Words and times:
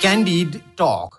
Candid 0.00 0.62
Talk. 0.76 1.18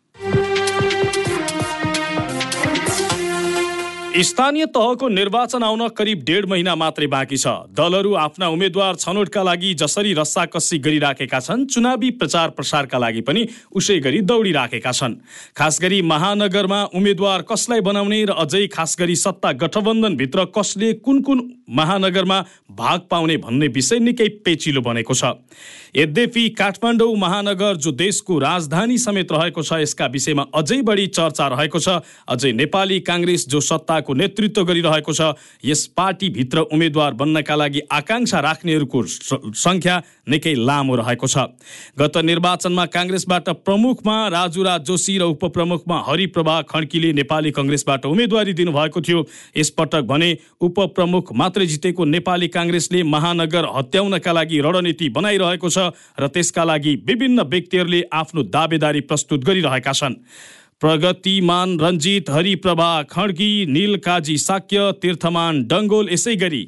स्थानीय 4.11 4.65
तहको 4.67 5.07
निर्वाचन 5.07 5.63
आउन 5.63 5.87
करिब 5.87 6.23
डेढ 6.27 6.45
महिना 6.49 6.73
मात्रै 6.75 7.07
बाँकी 7.07 7.37
छ। 7.37 7.47
दलहरू 7.71 8.13
आफ्ना 8.19 8.47
उम्मेद्वार 8.49 8.95
छनौटका 8.95 9.43
लागि 9.43 9.73
जसरी 9.73 10.13
रस्साकस्सी 10.13 10.77
गरिराखेका 10.77 11.39
छन् 11.39 11.65
चुनावी 11.65 12.09
प्रचार 12.19 12.49
प्रसारका 12.51 12.97
लागि 12.97 13.21
पनि 13.23 13.47
उसै 13.71 13.99
गरी 13.99 14.21
दौडिराखेका 14.27 14.91
छन्। 14.91 15.15
खास 15.55 15.79
गरी 15.81 16.01
महानगरमा 16.03 16.83
उम्मेद्वार 16.91 17.41
कसलाई 17.47 17.81
बनाउने 17.81 18.23
र 18.25 18.31
अझै 18.35 18.67
खास 18.67 18.95
गरी 18.99 19.15
सत्ता 19.15 19.51
गठबन्धनभित्र 19.63 20.45
कसले 20.51 20.93
कुन 20.99 21.21
कुन 21.23 21.39
महानगरमा 21.71 22.43
भाग 22.75 22.99
पाउने 23.07 23.37
भन्ने 23.37 23.67
विषय 23.69 23.99
निकै 24.01 24.27
पेचिलो 24.43 24.81
बनेको 24.81 25.13
छ। 25.13 25.39
यद्यपि 25.95 26.49
काठमाडौँ 26.59 27.15
महानगर 27.15 27.75
जो 27.77 27.91
देशको 27.93 28.39
राजधानी 28.39 28.97
समेत 28.97 29.31
रहेको 29.31 29.63
छ 29.63 29.79
यसका 29.81 30.05
विषयमा 30.11 30.45
अझै 30.51 30.81
बढी 30.83 31.07
चर्चा 31.09 31.47
रहेको 31.47 31.79
छ। 31.79 32.03
अझै 32.27 32.51
नेपाली 32.51 32.99
काङ्ग्रेस 32.99 33.47
जो 33.47 33.59
सत्ताको 34.01 34.13
नेतृत्व 34.13 34.63
गरिरहेको 34.65 35.13
छ। 35.13 35.21
यस 35.63 35.93
पार्टीभित्र 35.95 36.59
उम्मेद्वार 36.73 37.13
बन्नका 37.13 37.55
लागि 37.55 37.81
आकाङ्क्षा 37.91 38.39
राख्नेहरूको 38.39 38.99
सङ्ख्या 39.53 39.95
निकै 40.27 40.53
लामो 40.57 40.95
रहेको 40.95 41.27
छ। 41.27 41.37
गत 41.97 42.17
निर्वाचनमा 42.17 42.85
काङ्ग्रेसबाट 42.87 43.49
प्रमुखमा 43.61 44.15
राजुराज 44.27 44.81
जोशी 44.81 45.17
र 45.17 45.23
उपप्रमुखमा 45.35 45.97
हरिप्रभा 46.07 46.55
खड्कीले 46.71 47.13
नेपाली 47.13 47.51
कङ्ग्रेसबाट 47.51 48.05
उम्मेद्वारी 48.05 48.53
दिनुभएको 48.53 48.99
थियो। 49.01 49.19
यसपटक 49.57 50.03
भने 50.09 50.29
उपप्रमुख 50.61 51.33
मात्रै 51.33 51.65
जितेको 51.67 52.05
नेपाली 52.05 52.47
काङ्ग्रेसले 52.47 53.03
महानगर 53.05 53.65
हत्याउनका 53.77 54.31
लागि 54.31 54.57
रणनीति 54.61 55.09
बनाइरहेको 55.09 55.69
छ 55.69 55.93
र 56.17 56.27
त्यसका 56.27 56.63
लागि 56.65 56.95
विभिन्न 57.05 57.41
व्यक्तिहरूले 57.43 58.01
आफ्नो 58.11 58.41
दावेदारी 58.49 59.01
प्रस्तुत 59.05 59.43
गरिरहेका 59.43 59.93
छन्। 59.93 60.15
प्रगतिमान 60.81 61.79
रञ्जित 61.79 62.29
हरिप्रभा 62.29 62.91
खड्गी 63.09 63.65
निलकाजी 63.69 64.37
साक्य 64.37 64.91
तीर्थमान 65.01 65.63
डङ्गोल 65.63 66.09
यसै 66.11 66.35
गरी 66.35 66.61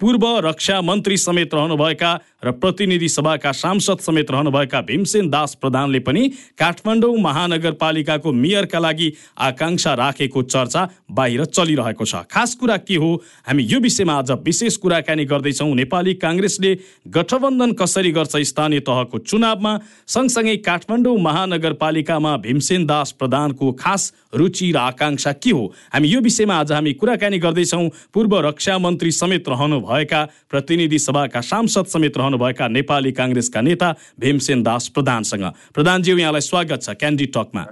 पूर्व 0.00 0.26
रक्षा 0.38 0.80
मन्त्री 0.80 1.16
समेत 1.16 1.54
रहनुभएका 1.54 2.12
र 2.44 2.50
प्रतिनिधि 2.52 3.08
सभाका 3.08 3.52
सांसद 3.52 3.98
समेत 3.98 4.30
रहनुभएका 4.30 4.80
भीमसेन 4.80 5.28
दास 5.30 5.54
प्रधानले 5.54 5.98
पनि 6.00 6.28
काठमाडौँ 6.58 7.16
महानगरपालिकाको 7.16 8.32
मेयरका 8.32 8.78
लागि 8.78 9.12
आकाङ्क्षा 9.38 9.94
राखेको 9.94 10.42
चर्चा 10.42 10.88
बाहिर 11.10 11.44
चलिरहेको 11.46 12.04
छ। 12.04 12.14
खास 12.30 12.54
कुरा 12.54 12.76
के 12.76 12.96
हो? 12.96 13.14
हामी 13.48 13.62
यो 13.62 13.80
विषयमा 13.80 14.14
आज 14.14 14.30
विशेष 14.44 14.76
कुराकानी 14.76 15.24
गर्दैछौँ। 15.24 15.74
नेपाली 15.74 16.14
काङ्ग्रेसले 16.14 16.76
गठबन्धन 17.08 17.72
कसरी 17.72 18.10
गर्छ 18.12 18.36
स्थानीय 18.36 18.80
तहको 18.80 19.18
चुनावमा? 19.18 19.72
सँगसँगै 20.06 20.56
काठमाडौँ 20.60 21.16
महानगरपालिकामा 21.18 22.36
भीमसेन 22.36 22.86
दास 22.86 23.12
प्रधानको 23.12 23.72
खास 23.72 24.12
रुचि 24.34 24.70
र 24.72 24.76
आकाङ्क्षा 24.76 25.32
के 25.32 25.50
हो? 25.50 25.72
हामी 25.92 26.08
यो 26.08 26.20
विषयमा 26.20 26.54
आज 26.54 26.72
हामी 26.72 26.92
कुराकानी 26.92 27.38
गर्दैछौँ। 27.38 27.88
पूर्व 28.12 28.38
रक्षा 28.48 28.78
मन्त्री 28.78 29.10
समेत 29.10 29.48
रहनुभएका 29.48 30.24
प्रतिनिधि 30.50 30.98
सभाका 30.98 31.40
सांसद 31.40 31.86
समेत 31.86 32.18
रहनुभएका 32.26 32.68
नेपाली 32.68 33.12
काङ्ग्रेसका 33.12 33.60
नेता 33.60 33.88
भीमसेन 34.20 34.62
दास 34.62 34.88
प्रधानसँग। 34.94 35.44
प्रधानज्यू 35.74 36.16
यहाँलाई 36.18 36.40
स्वागत 36.42 36.82
छ 36.82 36.90
क्यान्डी 36.98 37.26
टकमा। 37.30 37.62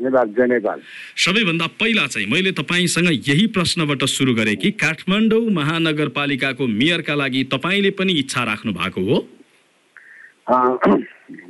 सबैभन्दा 1.18 1.66
पहिला 1.80 2.06
चाहिँ 2.06 2.28
मैले 2.30 2.52
तपाईँसँग 2.54 3.10
यही 3.28 3.46
प्रश्नबाट 3.50 4.04
सुरु 4.06 4.34
गरेँ 4.34 4.56
कि 4.56 4.70
काठमाडौँ 4.78 5.44
महानगरपालिकाको 5.50 6.66
मेयरका 6.70 7.14
लागि 7.14 7.44
तपाईँले 7.52 7.90
पनि 7.98 8.12
इच्छा 8.22 8.42
राख्नु 8.44 8.72
भएको 8.72 9.00
हो? 9.02 9.16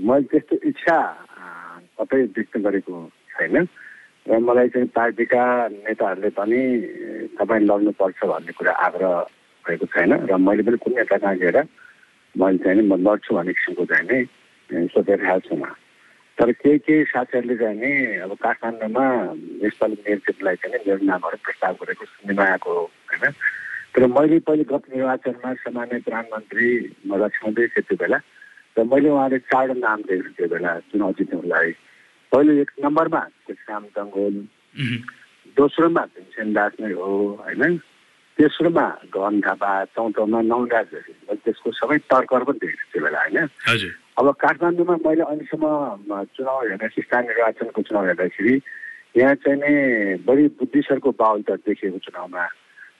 मैले 0.00 0.26
त्यस्तो 0.32 0.54
इच्छा 0.65 0.98
कतै 2.00 2.22
व्यक्त 2.32 2.56
गरेको 2.65 2.94
छैन। 3.36 3.69
र 4.25 4.38
मलाई 4.41 4.69
चाहिँ 4.72 4.88
पार्टीका 4.88 5.44
नेताहरूले 5.84 6.31
पनि 6.32 6.60
तपाईँ 7.36 7.65
लड्नुपर्छ 7.69 8.21
भन्ने 8.25 8.53
कुरा 8.56 8.72
आग्रह 8.72 9.15
भएको 9.65 9.86
छैन। 9.92 10.12
र 10.31 10.32
मैले 10.41 10.62
पनि 10.65 10.76
कुनै 10.81 10.97
नेता 10.97 11.16
कहाँ 11.21 11.36
गएर 11.36 11.59
मैले 12.39 12.59
चाहिँ 12.59 12.83
म 12.83 12.95
लड्छु 13.06 13.34
भन्ने 13.34 13.53
किसिमको 13.53 13.84
चाहिँ 13.84 14.06
नि 14.11 14.89
सोचिरहेको 14.89 15.41
छु 15.49 15.75
तर 16.39 16.50
केही 16.53 16.78
केही 16.78 17.05
साथीहरूले 17.05 17.56
चाहिँ 17.56 17.78
नि 17.78 17.93
अब 18.27 18.33
काठमाडौँमा 18.43 19.05
यसपालि 19.62 19.97
मेयरसिपलाई 20.03 20.55
चाहिँ 20.55 20.78
मेरो 20.87 21.05
नामहरू 21.06 21.37
प्रस्ताव 21.45 21.75
गरेको 21.75 22.05
सुन्नेमा 22.05 22.45
आएको 22.50 22.71
हो 22.75 22.83
होइन? 22.83 23.33
तर 23.95 24.06
मैले 24.06 24.39
पहिले 24.39 24.65
गत 24.65 24.84
निर्वाचनमा 24.95 25.55
सामान्य 25.55 25.99
प्रधानमन्त्री 26.03 26.69
म 27.06 27.22
लक्ष्मणदेव 27.22 27.67
थिएँ 27.67 27.87
त्यो 27.87 27.97
बेला 28.03 28.19
र 28.77 28.83
मैले 28.83 29.09
उहाँले 29.09 29.39
चारवटा 29.39 29.78
नाम 29.78 29.99
दिएको 30.03 30.31
त्यो 30.34 30.47
बेला 30.49 30.71
चुनाव 30.91 31.12
जित्नुलाई। 31.12 31.71
पहिलो 32.33 32.53
एक 32.53 32.71
नम्बरमा 32.84 33.22
श्याम 33.51 33.83
दङ्गोल। 33.95 34.34
दोस्रोमा 35.56 36.03
भीमसेन 36.03 36.53
दास 36.53 36.72
नै 36.81 36.93
हो 36.99 37.11
होइन? 37.47 37.78
तेस्रोमा 38.39 38.87
घन 39.15 39.41
थापा 39.47 39.71
चौथोमा 39.95 40.41
नौराज 40.43 40.91
त्यसको 41.45 41.71
सबै 41.81 41.99
तर्कर 42.11 42.43
पनि 42.45 42.59
देखेको 42.62 42.87
त्यो 42.93 43.03
बेला 43.05 43.21
होइन? 43.22 43.39
अब 44.19 44.27
काठमाडौँमा 44.43 44.97
मैले 45.06 45.22
अहिलेसम्म 45.22 45.65
चुनाव 46.34 46.59
हेर्दाखेरि 46.67 47.03
स्थानीय 47.06 47.28
निर्वाचनको 47.31 47.83
चुनाव 47.83 48.05
हेर्दाखेरि 48.06 48.55
यहाँ 49.17 49.34
चाहिँ 49.43 49.59
नि 49.62 49.72
बढी 50.27 50.45
बुद्धिस्टहरूको 50.59 51.11
बाहुल 51.22 51.43
त 51.47 51.62
देखिएको 51.62 51.99
चुनावमा। 52.11 52.45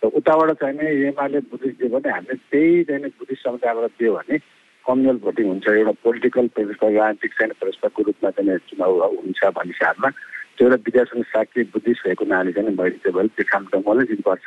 र 0.05 0.07
उताबाट 0.15 0.51
चाहिँ 0.63 0.77
नि 0.79 0.87
एमाले 1.11 1.39
बुद्धिस्ट 1.51 1.77
दियो 1.83 1.91
भने 1.99 2.11
हामीले 2.15 2.37
त्यही 2.55 2.85
चाहिँ 2.87 3.11
बुद्धिस्ट 3.19 3.43
समुदायबाट 3.43 3.91
दियो 3.99 4.13
भने 4.15 4.39
कम्युनल 4.85 5.19
भोटिङ 5.25 5.47
हुन्छ। 5.51 5.67
एउटा 5.67 5.95
पोलिटिकल 6.05 6.47
प्रोसेसको 6.55 6.87
राजनीतिक 6.95 7.33
चाहिँ 7.39 7.59
प्रोसेसको 7.59 8.03
रूपमा 8.07 8.31
चाहिँ 8.39 8.59
चुनाव 8.71 8.91
हुन्छ 9.19 9.41
भन्ने 9.59 9.75
हिसाबमा 9.75 10.09
त्यो 10.55 10.67
एउटा 10.69 10.79
विद्यासँग 10.87 11.25
साक्षी 11.35 11.63
बुद्धिस्ट 11.75 12.07
भएको 12.07 12.25
नानीले 12.31 12.53
चाहिँ 12.55 12.77
मैले 12.79 12.99
त्यो 13.03 13.13
भएर 13.19 13.27
त्यो 13.35 13.47
काम 13.51 13.63
त 13.73 13.83
मलाई 13.83 14.07
दिनुपर्छ। 14.15 14.47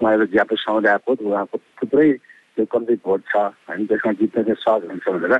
उहाँ 0.00 0.12
एउटा 0.12 0.24
ज्यापो 0.24 0.56
समुदायको 0.56 1.12
उहाँको 1.24 1.58
थुप्रै 1.82 2.12
त्यो 2.56 2.64
कम्ती 2.64 2.94
भोट 3.04 3.20
छ 3.30 3.36
होइन 3.68 3.86
त्यसमा 3.86 4.12
जित्न 4.12 4.42
चाहिँ 4.42 4.54
सहज 4.54 4.90
हुन्छ 4.90 5.08
भनेर 5.08 5.38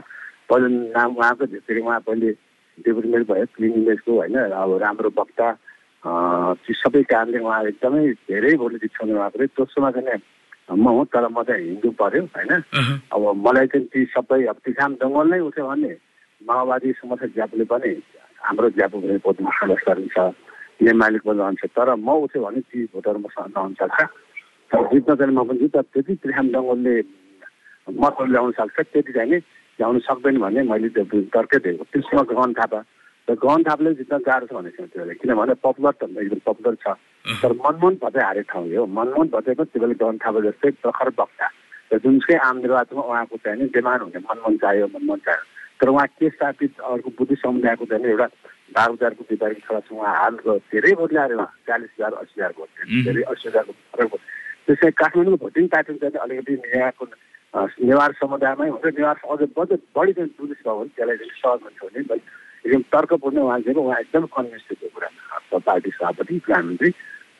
पहिलो 0.48 0.68
नाम 0.68 1.16
उहाँको 1.16 1.46
फेरि 1.46 1.80
उहाँ 1.80 2.00
पहिले 2.00 2.30
डेपुटी 2.78 3.08
भयो 3.08 3.46
क्लिन 3.54 3.72
इमेजको 3.72 4.12
होइन 4.16 4.36
अब 4.38 4.78
राम्रो 4.82 5.10
वक्ता 5.18 5.46
ती 6.62 6.72
सबै 6.74 7.02
कारणले 7.02 7.38
उहाँ 7.38 7.62
एकदमै 7.64 8.02
धेरै 8.28 8.56
भोटले 8.56 8.78
जित्छाउनु 8.78 9.14
भएको 9.18 9.38
थियो 9.38 9.46
दोस्रोमा 9.58 9.90
चाहिँ 9.90 10.20
म 10.78 10.88
हुँ 10.88 11.04
तर 11.06 11.28
म 11.28 11.42
चाहिँ 11.42 11.64
हिन्दू 11.64 11.90
पऱ्यो 11.90 12.22
होइन? 12.24 12.52
अब 13.12 13.22
मलाई 13.46 13.66
चाहिँ 13.66 13.86
ती 13.86 14.04
सबै 14.04 14.44
अब 14.46 14.56
तिखाम 14.64 14.94
जङ्गल 14.94 15.26
नै 15.30 15.40
उठ्यो 15.40 15.68
भने 15.68 15.96
माओवादी 16.44 16.92
समर्थक 16.92 17.34
ज्यापुले 17.34 17.64
पनि 17.64 17.90
हाम्रो 18.42 18.70
ज्यापु 18.70 18.98
भने 19.00 19.16
भोटमा 19.16 19.50
सदस्य 19.50 19.84
गरिन्छ 19.88 20.94
मालिक 20.94 21.22
पनि 21.22 21.38
रहन्छ 21.38 21.64
तर 21.64 21.94
म 21.94 22.08
उठ्यो 22.24 22.44
भने 22.44 22.60
ती 22.60 22.84
भोटहरू 22.84 23.18
मसँग 23.18 23.74
सक्छ। 23.74 23.82
तर 23.82 24.06
जित्न 24.70 25.14
चाहिँ 25.14 25.32
म 25.32 25.44
पनि 25.44 25.58
जित्छ 25.60 25.76
त्यति 25.76 26.14
त्रिखाम 26.16 26.48
जङ्गलले 26.48 26.94
मतहरू 27.94 28.26
ल्याउन 28.26 28.52
सक्छ 28.54 28.80
त्यति 28.82 29.12
चाहिँ 29.12 29.30
नि 29.30 29.36
ल्याउन 29.78 29.98
सक्दैन 30.02 30.38
भन्ने 30.38 30.62
मैले 30.64 30.88
त्यो 30.90 31.20
तर्कै 31.30 31.58
दिएको 31.60 31.84
त्यसमा 31.86 32.22
गहन 32.26 32.52
थापा 32.54 32.80
र 33.28 33.34
गहन 33.36 33.62
थापाले 33.62 33.92
जित्न 33.94 34.16
गाह्रो 34.22 34.46
छ 34.46 34.52
भनेको 34.54 34.84
त्यो 34.84 35.00
बेला 35.00 35.14
किनभने 35.16 35.54
पपुलर 35.58 35.94
त 35.94 36.02
एकदम 36.14 36.40
पपुलर 36.44 36.74
छ 36.78 36.96
तर 37.38 37.52
मनमोहन 37.54 37.94
भत्तै 37.98 38.22
हारेको 38.22 38.48
ठाउँ 38.50 38.68
हो 38.70 38.86
मनमोहन 38.90 39.28
भत्तै 39.30 39.54
पनि 39.54 39.68
त्यो 39.68 39.80
बेला 39.80 39.96
गहन 39.98 40.16
थापा 40.18 40.40
जस्तै 40.42 40.70
प्रखर 40.80 41.08
वक्ता 41.14 41.46
र 41.90 41.98
जुनसुकै 41.98 42.36
आम 42.42 42.56
निर्वाचनमा 42.58 43.02
उहाँको 43.04 43.36
चाहिँ 43.38 43.58
नि 43.58 43.68
डिमान्ड 43.70 44.02
हुने 44.02 44.20
मनमोहन 44.22 44.56
चाहियो 44.58 44.86
मनमोहन 44.90 45.20
चाहियो 45.24 45.44
तर 45.80 45.88
उहाँ 45.88 46.06
के 46.14 46.28
स्थापित 46.30 46.80
अर्को 46.82 47.10
बुद्धिस्ट 47.16 47.42
समुदायको 47.42 47.84
चाहिँ 47.86 48.04
एउटा 48.06 48.28
बाह्र 48.70 48.92
हजारको 48.92 49.24
विद्यार्थी 49.26 49.60
छोरा 49.62 49.80
छ 49.80 49.92
उहाँ 49.92 50.14
हालको 50.16 50.56
धेरै 50.68 50.92
भोट 50.94 51.12
ल्याएर 51.12 51.34
उहाँ 51.34 51.52
चालिस 51.64 51.90
हजार 51.94 52.12
अस्सी 52.18 52.36
हजार 52.36 52.52
भोट 52.56 52.68
धेरै 53.04 53.22
अस्सी 53.26 53.48
हजारको 53.48 53.72
फरक 53.92 54.08
भोट 54.10 54.22
त्यसै 54.68 54.90
काठमाडौँको 55.00 55.38
भोटिङ 55.44 55.66
प्याटर्न 55.72 55.96
चाहिँ 55.98 56.20
अलिकति 56.24 56.52
यहाँको 56.76 57.04
नेवार 57.88 58.12
समुदायमै 58.20 58.68
हुन्छ। 58.68 58.86
नेवार 58.98 59.16
अझ 59.24 59.40
बझ 59.56 59.68
बढी 59.96 60.12
चाहिँ 60.12 60.30
बुद्धिस्ट 60.38 60.62
भयो 60.68 60.76
भने 60.78 60.90
त्यसलाई 60.96 61.16
चाहिँ 61.16 61.32
सहज 61.40 61.60
हुन्छ 61.64 61.80
भने 62.12 62.20
एकदम 62.66 62.82
तर्कपूर्ण 62.92 63.38
उहाँ 63.48 63.60
चाहिँ 63.64 63.80
उहाँ 63.80 63.98
एकदम 64.00 64.24
कन्भिन्स 64.36 64.64
थियो 64.68 64.76
त्यो 64.80 64.90
कुरामा 64.94 65.58
पार्टी 65.68 65.90
सभापति 65.96 66.38
प्रधानमन्त्री 66.44 66.90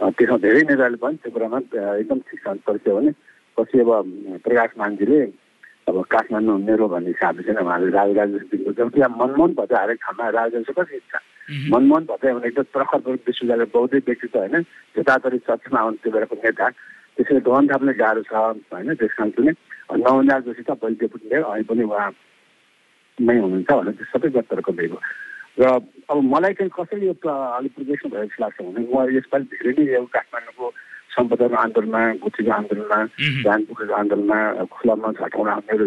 त्यसमा 0.01 0.37
धेरै 0.47 0.63
नेताले 0.71 0.97
पनि 1.05 1.17
त्यो 1.23 1.33
कुरामा 1.37 1.59
एकदम 2.01 2.19
ठिक 2.29 2.41
छ 2.41 2.57
परिचय 2.67 2.93
भने 2.97 3.13
पछि 3.59 3.79
अब 3.85 3.91
प्रकाश 4.47 4.71
मान्छेले 4.79 5.21
अब 5.89 5.97
काठमाडौँ 6.13 6.59
मेरो 6.65 6.89
भन्ने 6.89 7.11
हिसाबले 7.13 7.43
चाहिँ 7.45 7.65
उहाँले 7.67 7.91
राजा 7.93 8.13
राजेशको 8.21 8.73
जबकि 8.79 9.01
मनमोहन 9.21 9.53
भट्टाई 9.59 9.83
हरेक 9.85 9.99
ठाउँमा 10.05 10.29
राजा 10.39 10.61
कसरी 10.69 10.97
इच्छा 10.97 11.19
मनमोहन 11.75 12.05
भट्टाई 12.11 12.33
भने 12.33 12.47
एकदम 12.49 12.67
प्रखर 12.77 12.99
विश्वविद्यालय 13.29 13.67
बौद्धिक 13.75 14.05
व्यक्तित्व 14.09 14.39
होइन। 14.39 14.63
जतातरी 14.97 15.39
चर्चामा 15.49 15.81
आउनु 15.81 15.97
त्यो 16.03 16.13
बेलाको 16.13 16.37
नेता। 16.45 16.67
त्यसरी 17.19 17.41
गहन 17.43 17.67
थाप्ने 17.67 17.93
गाह्रो 17.99 18.23
छ 18.23 18.33
होइन? 18.33 18.95
त्यस 18.95 19.13
कारण 19.19 19.31
चाहिँ 19.31 19.55
नवनाथ 19.99 20.41
जोशी 20.47 20.63
त 20.63 20.71
पहिले 20.79 20.97
डेपुटी 21.01 21.27
मेयर 21.27 21.43
अहिले 21.45 21.67
पनि 21.67 21.83
उहाँ 21.83 22.11
नै 23.19 23.39
हुनुहुन्छ 23.39 23.71
भनेर 23.71 23.95
त्यो 23.99 24.07
सबै 24.13 24.29
व्यक्तहरूको 24.31 24.73
दिएको 24.79 24.99
र 25.59 25.65
अब 26.09 26.17
मलाई 26.25 26.55
चाहिँ 26.55 26.71
कसरी 26.71 27.07
यो 27.07 27.15
अलिक 27.19 27.73
प्रोजेक्सन 27.75 28.09
भएको 28.09 28.25
जस्तो 28.25 28.43
लाग्छ 28.43 28.59
भने 28.63 28.83
म 28.87 28.97
यसपालि 29.11 29.45
धेरै 29.51 29.73
नै 29.75 29.87
यो 29.91 30.05
काठमाडौँको 30.15 30.67
सम्पदाको 31.11 31.57
आन्दोलनमा 31.59 32.03
गुठीको 32.23 32.53
आन्दोलनमा 32.53 32.99
धान 33.43 33.61
पुखरीको 33.67 33.95
आन्दोलनमा 33.95 34.39
खुलामा 34.71 35.09
झटाउन 35.19 35.49
मेरो 35.67 35.87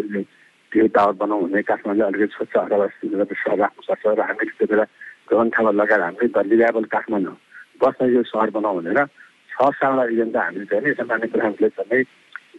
त्यो 0.72 0.86
टावर 0.92 1.14
बनाउँ 1.16 1.48
भने 1.48 1.62
काठमाडौँ 1.62 2.06
अलिकति 2.06 2.34
स्वच्छ 2.36 2.54
हरावास 2.58 2.92
सहर 3.32 3.56
राख्नुपर्छ 3.56 4.04
र 4.08 4.20
हामीले 4.20 4.52
त्यो 4.58 4.66
बेला 4.68 4.84
गहन 5.30 5.48
ठाउँमा 5.48 5.72
लगाएर 5.72 6.02
हामीले 6.02 6.28
द 6.28 6.46
लिभाएबल 6.46 6.84
काठमाडौँ 6.92 7.36
बस्न 7.80 8.12
यो 8.12 8.22
सहर 8.28 8.50
बनाउँ 8.52 8.76
भनेर 8.78 9.00
छ 9.52 9.70
इभेन 10.12 10.30
त 10.32 10.36
हामीले 10.36 10.64
चाहिँ 10.72 10.94
सामान्य 11.00 11.26
प्रधानले 11.32 11.68
चाहिँ 11.78 12.04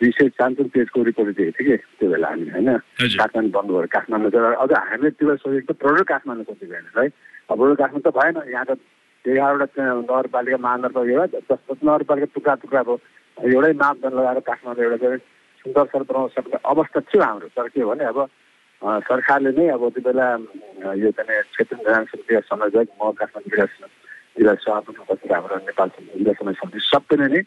दुई 0.02 0.12
सय 0.18 0.30
चान्चुन 0.40 0.68
पेजको 0.74 1.04
रिपोर्ट 1.04 1.36
दिएको 1.38 1.64
थियो 1.64 1.78
कि 1.78 1.84
त्यो 2.00 2.10
बेला 2.12 2.28
हामी 2.28 2.50
होइन। 2.54 2.70
काठमाडौँ 3.18 3.52
बन्द 3.56 3.70
भयो 3.72 3.88
काठमाडौँ 3.94 4.54
अझ 4.64 4.72
हामीले 4.74 5.10
त्यो 5.18 5.28
बेला 5.28 5.42
सोचेको 5.44 5.74
त 5.74 5.78
प्रोडक्ट 5.84 6.08
काठमाडौँको 6.10 6.54
त्यो 6.60 6.70
बेला 6.70 7.02
है। 7.02 7.08
अब 7.50 7.56
प्रोडक्ट 7.58 7.80
काठमाडौँ 7.82 8.12
त 8.12 8.16
भएन 8.18 8.36
यहाँ 8.52 8.66
त 8.70 8.80
एघारवटा 9.26 9.84
नगरपालिका 10.04 10.58
महानगरपालिका 10.66 11.26
दस 11.34 11.62
दस 11.70 11.80
नगरपालिका 11.84 12.28
टुक्रा 12.36 12.54
टुक्रा 12.64 12.82
भयो 12.84 12.98
एउटै 13.38 13.74
मापदण्ड 13.84 14.16
लगाएर 14.20 14.40
काठमाडौँ 14.50 14.84
एउटा 14.84 14.98
चाहिँ 15.04 15.22
सुन्दर 15.62 15.86
सर 15.94 16.04
बनाउन 16.10 16.28
सक्ने 16.36 16.58
अवस्था 16.74 17.00
थियो 17.08 17.22
हाम्रो 17.24 17.48
तर 17.56 17.68
के 17.72 17.86
भने 17.86 18.06
अब 18.12 18.20
सरकारले 19.08 19.52
नै 19.56 19.68
अब 19.78 19.84
त्यो 19.96 20.04
बेला 20.04 20.28
यो 21.00 21.10
चाहिँ 21.16 21.42
क्षेत्र 21.54 21.76
समितिका 22.12 22.42
संयोजक 22.50 22.88
म 23.00 23.12
काठमाडौँ 23.22 23.50
जिल्ला 23.54 23.88
जिल्ला 24.36 24.54
सभापति 24.66 25.28
हाम्रो 25.34 25.56
नेपाल 25.70 25.90
जिल्ला 25.98 26.34
समय 26.34 26.54
समिति 26.60 26.80
सबैले 26.90 27.28
नै 27.34 27.42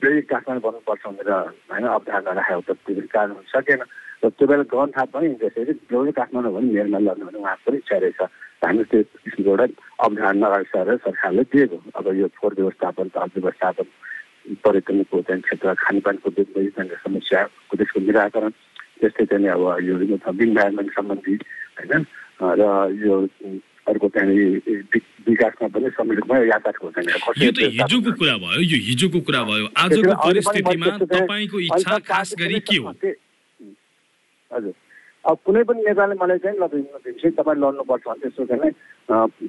फेरि 0.00 0.22
काठमाडौँ 0.30 0.62
बन्नुपर्छ 0.64 1.04
भनेर 1.06 1.30
होइन 1.72 1.84
अवधारणा 1.88 2.32
राखेको 2.38 2.62
त 2.68 2.76
त्यो 2.84 3.06
कारण 3.14 3.34
सकेन 3.52 3.80
र 4.24 4.28
त्यो 4.36 4.46
बेला 4.48 4.64
गहन 4.72 4.90
थाहा 4.96 5.04
पनि 5.12 5.28
त्यसरी 5.40 5.72
जो 5.88 6.12
काठमाडौँ 6.12 6.52
भने 6.56 6.68
मेरमा 6.76 6.98
लड्नु 7.06 7.24
भने 7.26 7.38
उहाँको 7.40 7.70
पनि 7.70 7.76
इच्छा 7.80 7.96
रहेछ। 8.04 8.20
हामी 8.64 8.84
त्यो 8.90 9.02
किसिमको 9.24 9.50
एउटा 9.50 9.66
अवधारणा 10.04 10.46
अगाडि 10.46 10.96
सरकारले 11.04 11.42
दिएको 11.52 11.76
अब 11.96 12.06
यो 12.20 12.26
फोहोर 12.36 12.52
व्यवस्थापन 12.58 13.08
तहल 13.14 13.30
व्यवस्थापन 13.36 13.86
पर्यटनको 14.64 15.16
चाहिँ 15.26 15.42
क्षेत्र 15.46 15.74
खानपानको 15.84 16.28
चाहिँ 16.36 16.88
समस्याको 17.04 17.76
त्यसको 17.76 18.00
निराकरण 18.00 18.50
त्यस्तै 19.00 19.24
चाहिँ 19.30 19.48
अब 19.56 19.64
यो 19.88 19.94
इन्भाइरोमेन्ट 19.96 20.90
सम्बन्धी 20.96 21.34
होइन? 21.76 22.04
र 22.60 22.62
यो 23.04 23.14
अर्को 23.86 24.06
त्यहाँनिर 24.08 24.90
विकासमा 25.26 25.66
पनि 25.74 25.88
सम्मिलित 25.96 26.24
भयो 26.30 26.44
यातायातको 26.50 26.86
यो 27.42 27.50
त 27.54 27.58
हिजोको 27.76 28.10
कुरा 28.18 28.36
भयो 28.42 28.60
यो 28.62 28.78
हिजोको 28.88 29.18
कुरा 29.26 29.42
भयो। 29.46 29.66
आजको 29.78 30.12
परिस्थितिमा 30.26 30.88
तपाईँको 31.06 31.58
इच्छा 31.70 31.98
खास 32.02 32.34
गरी 32.40 32.58
के 32.66 32.76
हो? 32.82 32.90
हजुर। 34.50 34.74
अब 35.26 35.36
कुनै 35.46 35.62
पनि 35.66 35.80
नेताले 35.86 36.14
मलाई 36.18 36.38
चाहिँ 36.38 36.58
ल 36.58 36.66
तपाईँ 36.66 37.58
लड्नुपर्छ 37.62 38.04
भने 38.06 38.18
त्यस्तो 38.22 38.42
चाहिँ 38.46 38.70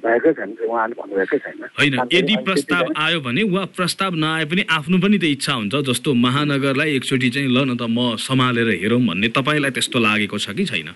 भएकै 0.02 0.32
छैन 0.38 0.50
उहाँले 0.66 0.94
भन्नुभएकै 0.98 1.38
छैन। 1.38 1.62
होइन 1.78 1.94
यदि 2.12 2.34
प्रस्ताव 2.46 2.84
आयो 2.94 3.20
भने 3.26 3.42
वा 3.54 3.62
प्रस्ताव 3.78 4.14
नआए 4.22 4.44
पनि 4.50 4.62
आफ्नो 4.70 4.98
पनि 5.02 5.18
त 5.18 5.24
इच्छा 5.38 5.52
हुन्छ 5.54 5.74
जस्तो 5.90 6.14
महानगरलाई 6.14 6.94
एकचोटि 6.98 7.30
चाहिँ 7.34 7.50
ल 7.50 7.58
न 7.70 7.76
त 7.78 7.86
म 7.90 8.14
सम्हालेर 8.18 8.70
हेरौँ 8.82 9.02
भन्ने 9.06 9.28
तपाईँलाई 9.34 9.70
त्यस्तो 9.74 9.98
लागेको 9.98 10.38
छ 10.38 10.54
कि 10.58 10.64
छैन? 10.66 10.90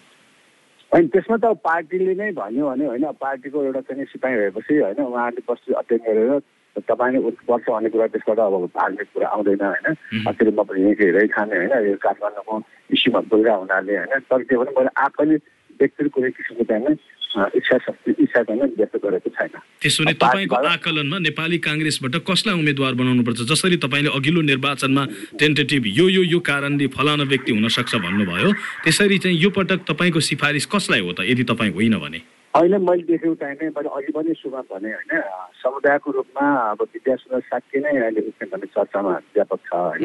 होइन 0.93 1.07
त्यसमा 1.07 1.37
त 1.37 1.57
पार्टीले 1.65 2.15
नै 2.15 2.31
भन्यो 2.33 2.69
भने 2.69 2.87
होइन 2.87 3.05
पार्टीको 3.21 3.65
एउटा 3.65 3.81
चाहिँ 3.81 4.05
सिपाही 4.05 4.37
भएपछि 4.37 4.79
होइन 4.79 5.01
उहाँहरूले 5.01 5.43
बस्ती 5.49 5.73
अध्ययन 5.73 6.03
गरेर 6.05 6.41
तपाईँले 6.77 7.19
उठ्नुपर्छ 7.19 7.65
भन्ने 7.71 7.89
कुरा 7.89 8.07
त्यसबाट 8.07 8.39
अब 8.39 8.67
धार्मिक 8.77 9.09
कुरा 9.15 9.29
आउँदैन 9.29 9.65
होइन। 9.65 9.87
अचेल 10.29 10.49
म 10.53 10.63
पनि 10.63 10.81
यहीँ 10.83 10.95
हेरै 11.01 11.27
खाने 11.29 11.57
होइन 11.57 11.73
यो 11.89 11.97
काठमाडौँको 11.97 12.55
इस्युमा 12.93 13.21
बोलिरहेको 13.33 13.61
हुनाले 13.61 13.97
होइन। 13.97 14.13
तर 14.29 14.43
त्यो 14.43 14.65
पनि 14.65 14.73
मैले 14.77 14.93
आफैले 14.97 15.37
व्यक्तिगत 15.81 16.13
कुनै 16.13 16.31
किसिमको 16.31 16.65
चाहिँ 16.65 16.97
इच्छा 17.33 17.77
शक्ति 17.79 18.11
इच्छा 18.23 18.43
चाहिँ 18.43 18.61
व्यक्त 18.77 18.97
गरेको 19.05 19.31
छैन। 19.33 19.55
त्यसो 19.81 20.05
भने 20.05 20.15
तपाईँको 20.15 20.57
आकलनमा 20.57 21.19
नेपाली 21.19 21.59
काङ्ग्रेसबाट 21.59 22.15
कसलाई 22.29 22.55
उम्मेद्वार 22.55 22.93
बनाउनुपर्छ? 23.01 23.41
जसरी 23.49 23.77
तपाईँले 23.85 24.11
अघिल्लो 24.13 24.41
निर्वाचनमा 24.53 25.05
टेन्टेटिभ 25.41 25.83
यो 25.99 26.07
यो 26.09 26.23
यो 26.23 26.39
कारणले 26.41 26.87
फलाना 26.93 27.25
व्यक्ति 27.33 27.51
हुन 27.53 27.69
सक्छ 27.69 27.95
भन्नुभयो 27.97 28.53
त्यसरी 28.85 29.19
चाहिँ 29.19 29.37
यो 29.39 29.51
पटक 29.51 29.89
तपाईँको 29.89 30.21
सिफारिस 30.21 30.67
कसलाई 30.69 31.01
हो 31.01 31.13
त 31.13 31.25
यदि 31.25 31.45
तपाईँ 31.49 31.73
होइन 31.73 31.97
भने? 31.99 32.21
अहिले 32.53 32.79
मैले 32.79 33.03
देखेको 33.09 33.35
चाहिने 33.41 33.69
मैले 33.73 33.89
अघि 33.89 34.13
पनि 34.13 34.33
सुरुमा 34.37 34.61
भने 34.69 34.91
होइन 34.93 35.13
समुदायको 35.57 36.11
रूपमा 36.13 36.47
अब 36.71 36.81
विद्यासुन्दर 36.85 37.41
साक्य 37.49 37.81
नै 37.81 37.93
अहिले 37.97 38.21
भन्ने 38.45 38.67
चर्चामा 38.77 39.13
व्यापक 39.33 39.61
छ 39.65 39.73
होइन। 39.73 40.05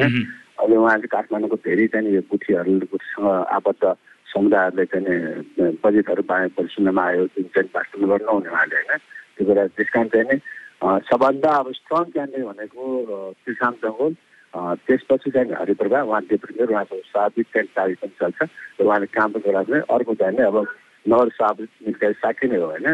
अहिले 0.58 0.76
उहाँले 0.76 1.06
काठमाडौँको 1.12 1.56
धेरै 1.60 1.86
चाहिँ 1.92 2.14
यो 2.14 2.22
गुठीहरू 2.32 2.72
गुठीसँग 2.88 3.26
आबद्ध 3.52 3.84
समुदायहरूले 4.28 4.84
चाहिँ 4.92 5.76
बजेटहरू 5.82 6.22
पाएपछि 6.30 6.74
सुन्नमा 6.74 7.02
आयो 7.08 7.24
जुन 7.34 7.46
चाहिँ 7.54 7.70
वास्तवमा 7.74 8.06
गर्नु 8.12 8.26
नहुने 8.26 8.50
उहाँले 8.50 8.76
होइन। 8.76 8.98
त्यो 9.36 9.46
कुरा 9.46 9.66
त्यस 9.76 9.88
कारण 9.94 10.08
चाहिँ 10.14 10.26
नै 10.28 10.38
सबभन्दा 11.08 11.50
अब 11.58 11.66
स्ट्रङ 11.78 12.04
क्यान्डिडेट 12.14 12.46
भनेको 12.48 12.82
किसान 13.46 13.72
जङ्गल 13.82 14.12
त्यसपछि 14.86 15.30
चाहिँ 15.30 15.54
हरिप्रभा 15.60 16.02
उहाँ 16.02 16.22
डेपुटी 16.28 16.64
उहाँको 16.64 16.96
स्वाभाविक 17.10 17.46
चाहिँ 17.54 17.68
तारिक 17.76 17.98
पनि 18.02 18.14
चल्छ 18.20 18.38
र 18.80 18.84
उहाँले 18.84 19.06
काम 19.16 19.28
पनि 19.32 19.42
गराएको 19.46 19.94
अर्को 19.94 20.14
चाहिँ 20.20 20.44
अब 20.44 20.56
नगर 21.04 21.28
सभापति 21.36 21.86
निकाय 21.86 22.12
साक्षी 22.22 22.46
नै 22.48 22.58
हो 22.58 22.66
होइन। 22.68 22.86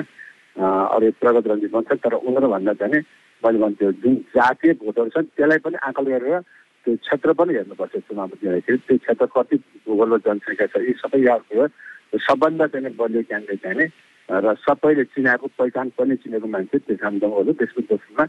अरू 0.56 1.10
प्रगत 1.20 1.46
रञ्जित 1.50 1.70
बन्छ 1.72 1.92
तर 2.04 2.14
उनीहरूभन्दा 2.14 2.72
चाहिँ 2.80 3.02
मैले 3.42 3.58
भन्छु 3.58 3.92
जुन 4.02 4.14
जातीय 4.34 4.72
भोटहरू 4.80 5.10
छन् 5.14 5.26
त्यसलाई 5.34 5.58
पनि 5.66 5.76
आकल 5.82 6.04
गरेर 6.10 6.40
त्यो 6.84 6.96
क्षेत्र 7.00 7.32
पनि 7.32 7.52
हेर्नुपर्छ 7.54 7.96
चुनाव 7.96 8.30
दिँदाखेरि 8.40 8.78
त्यो 8.86 8.96
क्षेत्र 9.04 9.26
कति 9.32 9.56
भूगोलको 9.88 10.18
जनसङ्ख्या 10.28 10.66
छ 10.68 10.76
यी 10.84 10.92
सबै 11.00 11.20
याद 11.24 11.42
भयो। 11.48 11.66
सबभन्दा 12.14 12.66
चाहिँ 12.72 12.92
बलियो 13.00 13.22
क्यान्डिडेट 13.28 13.62
चाहिँ 13.64 13.88
र 14.28 14.54
सबैले 14.64 15.04
चिनाएको 15.12 15.46
पहिचान 15.58 15.88
पनि 15.98 16.16
चिनेको 16.22 16.46
मान्छे 16.48 16.78
तेसाम 16.88 17.14
दङ्गल 17.20 17.46
हो। 17.48 17.52
त्यसको 17.60 17.80
दोस्रोमा 17.88 18.24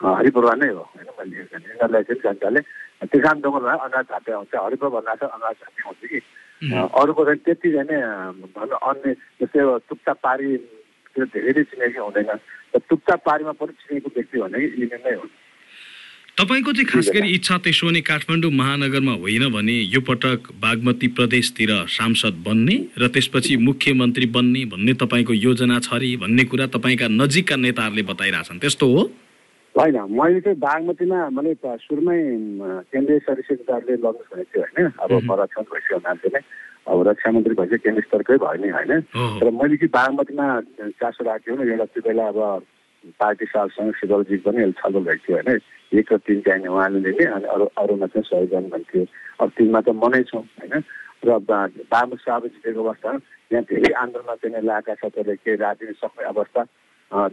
हरिप्रभा 0.00 0.54
नै 0.58 0.68
हो। 0.74 0.82
होइन 0.94 1.08
मैले 1.18 1.36
यिनीहरूलाई 1.38 2.02
चाहिँ 2.06 2.22
जनताले 2.22 2.60
तेसाम 3.10 3.36
दङ्गलमा 3.42 3.74
अनाज 3.86 4.04
झापे 4.10 4.32
आउँछ। 4.32 4.54
हरिप्रभा 4.54 4.94
भन्दा 5.00 5.14
चाहिँ 5.20 5.32
अनाज 5.34 5.54
झापे 5.62 5.80
आउँछ 5.86 6.02
कि। 6.10 6.20
अरूको 7.00 7.22
चाहिँ 7.24 7.40
त्यति 7.46 7.68
नै 7.90 7.98
भन्नु 8.54 8.76
अन्य 8.90 9.14
जस्तै 9.40 9.60
टुक्ता 9.88 10.12
पारी 10.22 10.48
धेरै 11.16 11.62
चिनेको 11.64 12.04
हुँदैन। 12.04 12.30
र 12.74 12.78
टुक्ता 12.90 13.14
पारीमा 13.26 13.52
पनि 13.58 13.72
चिनेको 13.82 14.08
व्यक्ति 14.14 14.36
भने 14.38 14.58
यिनी 14.62 14.98
नै 15.02 15.14
हुन्। 15.18 15.30
तपाईँको 16.40 16.72
चाहिँ 16.72 16.88
खास 16.88 17.08
गरी 17.12 17.28
इच्छा 17.36 17.56
त्यसो 17.60 17.86
भने 17.86 18.00
काठमाडौँ 18.00 18.50
महानगरमा 18.50 19.12
होइन 19.20 19.44
भने 19.52 19.72
यो 19.92 20.00
पटक 20.00 20.48
बागमती 20.56 21.08
प्रदेशतिर 21.12 21.70
सांसद 21.84 22.34
बन्ने 22.40 22.76
र 22.96 23.08
त्यसपछि 23.12 23.56
मुख्यमन्त्री 23.60 24.26
बन्ने 24.32 24.64
भन्ने 24.72 24.92
तपाईँको 24.96 25.32
योजना 25.36 25.78
छ 25.84 25.92
अरे 26.00 26.16
भन्ने 26.16 26.44
कुरा 26.48 26.66
तपाईँका 26.72 27.08
नजिकका 27.12 27.56
नेताहरूले 27.60 28.02
बताइरहेछन्। 28.08 28.56
त्यस्तो 28.56 28.86
हो? 28.88 29.02
होइन 29.74 29.96
मैले 30.16 30.40
चाहिँ 30.40 30.58
बागमतीमा 30.64 31.18
मैले 31.28 31.52
सुरुमै 31.60 32.18
केन्द्रीय 32.88 33.18
सदस्यताहरूले 33.20 33.94
लग्नुहोस् 34.00 34.32
भनेको 34.32 34.48
थियो 34.48 34.64
होइन। 34.64 34.88
अब 34.96 35.12
संरक्षण 35.20 35.62
भइसक्यो 35.68 35.98
मान्छे 36.08 36.28
नै 36.32 36.40
अब 36.88 36.98
रक्षा 37.08 37.28
मन्त्री 37.36 37.54
भइसक्यो 37.60 37.84
केन्द्र 37.84 38.02
स्तरकै 38.08 38.36
भयो 38.40 38.64
नि 38.64 38.68
होइन। 38.76 38.92
तर 39.12 39.50
मैले 39.60 39.76
चाहिँ 39.76 39.92
बागमतीमा 39.92 40.46
चासो 41.04 41.20
राखेको 41.20 41.56
थिएँ 41.60 41.76
एउटा 41.76 41.86
त्यो 41.92 42.02
बेला 42.08 42.24
अब 42.32 42.40
पार्टी 43.20 43.44
साहबसँग 43.52 43.92
शिवलजी 44.00 44.36
पनि 44.48 44.72
छलफल 44.80 45.04
भएको 45.04 45.24
थियो 45.28 45.36
होइन। 45.36 45.60
एक 45.92 46.12
र 46.12 46.16
तिन 46.22 46.40
चाहिने 46.46 46.68
उहाँले 46.68 46.98
लिने 47.02 47.24
अनि 47.34 47.46
अरू 47.54 47.64
अरूमा 47.74 48.06
चाहिँ 48.06 48.24
सहयोग 48.30 48.50
गर्नु 48.50 48.68
भन्थ्यो। 48.74 49.04
अब 49.42 49.48
तिनमा 49.58 49.80
त 49.80 49.88
मनै 49.90 50.22
छौँ 50.30 50.42
होइन? 50.42 50.82
र 51.20 51.28
बाबु 51.92 52.16
साहब 52.16 52.46
जितेको 52.46 52.80
अवस्था 52.80 53.10
यहाँ 53.52 53.64
धेरै 53.68 53.92
आन्दोलनमा 54.02 54.34
चाहिँ 54.40 54.62
लगाएका 54.62 54.94
छ 54.94 55.04
त्यसले 55.14 55.34
केही 55.42 55.56
राजनीति 55.58 55.94
सक्ने 56.00 56.24
अवस्था 56.30 56.62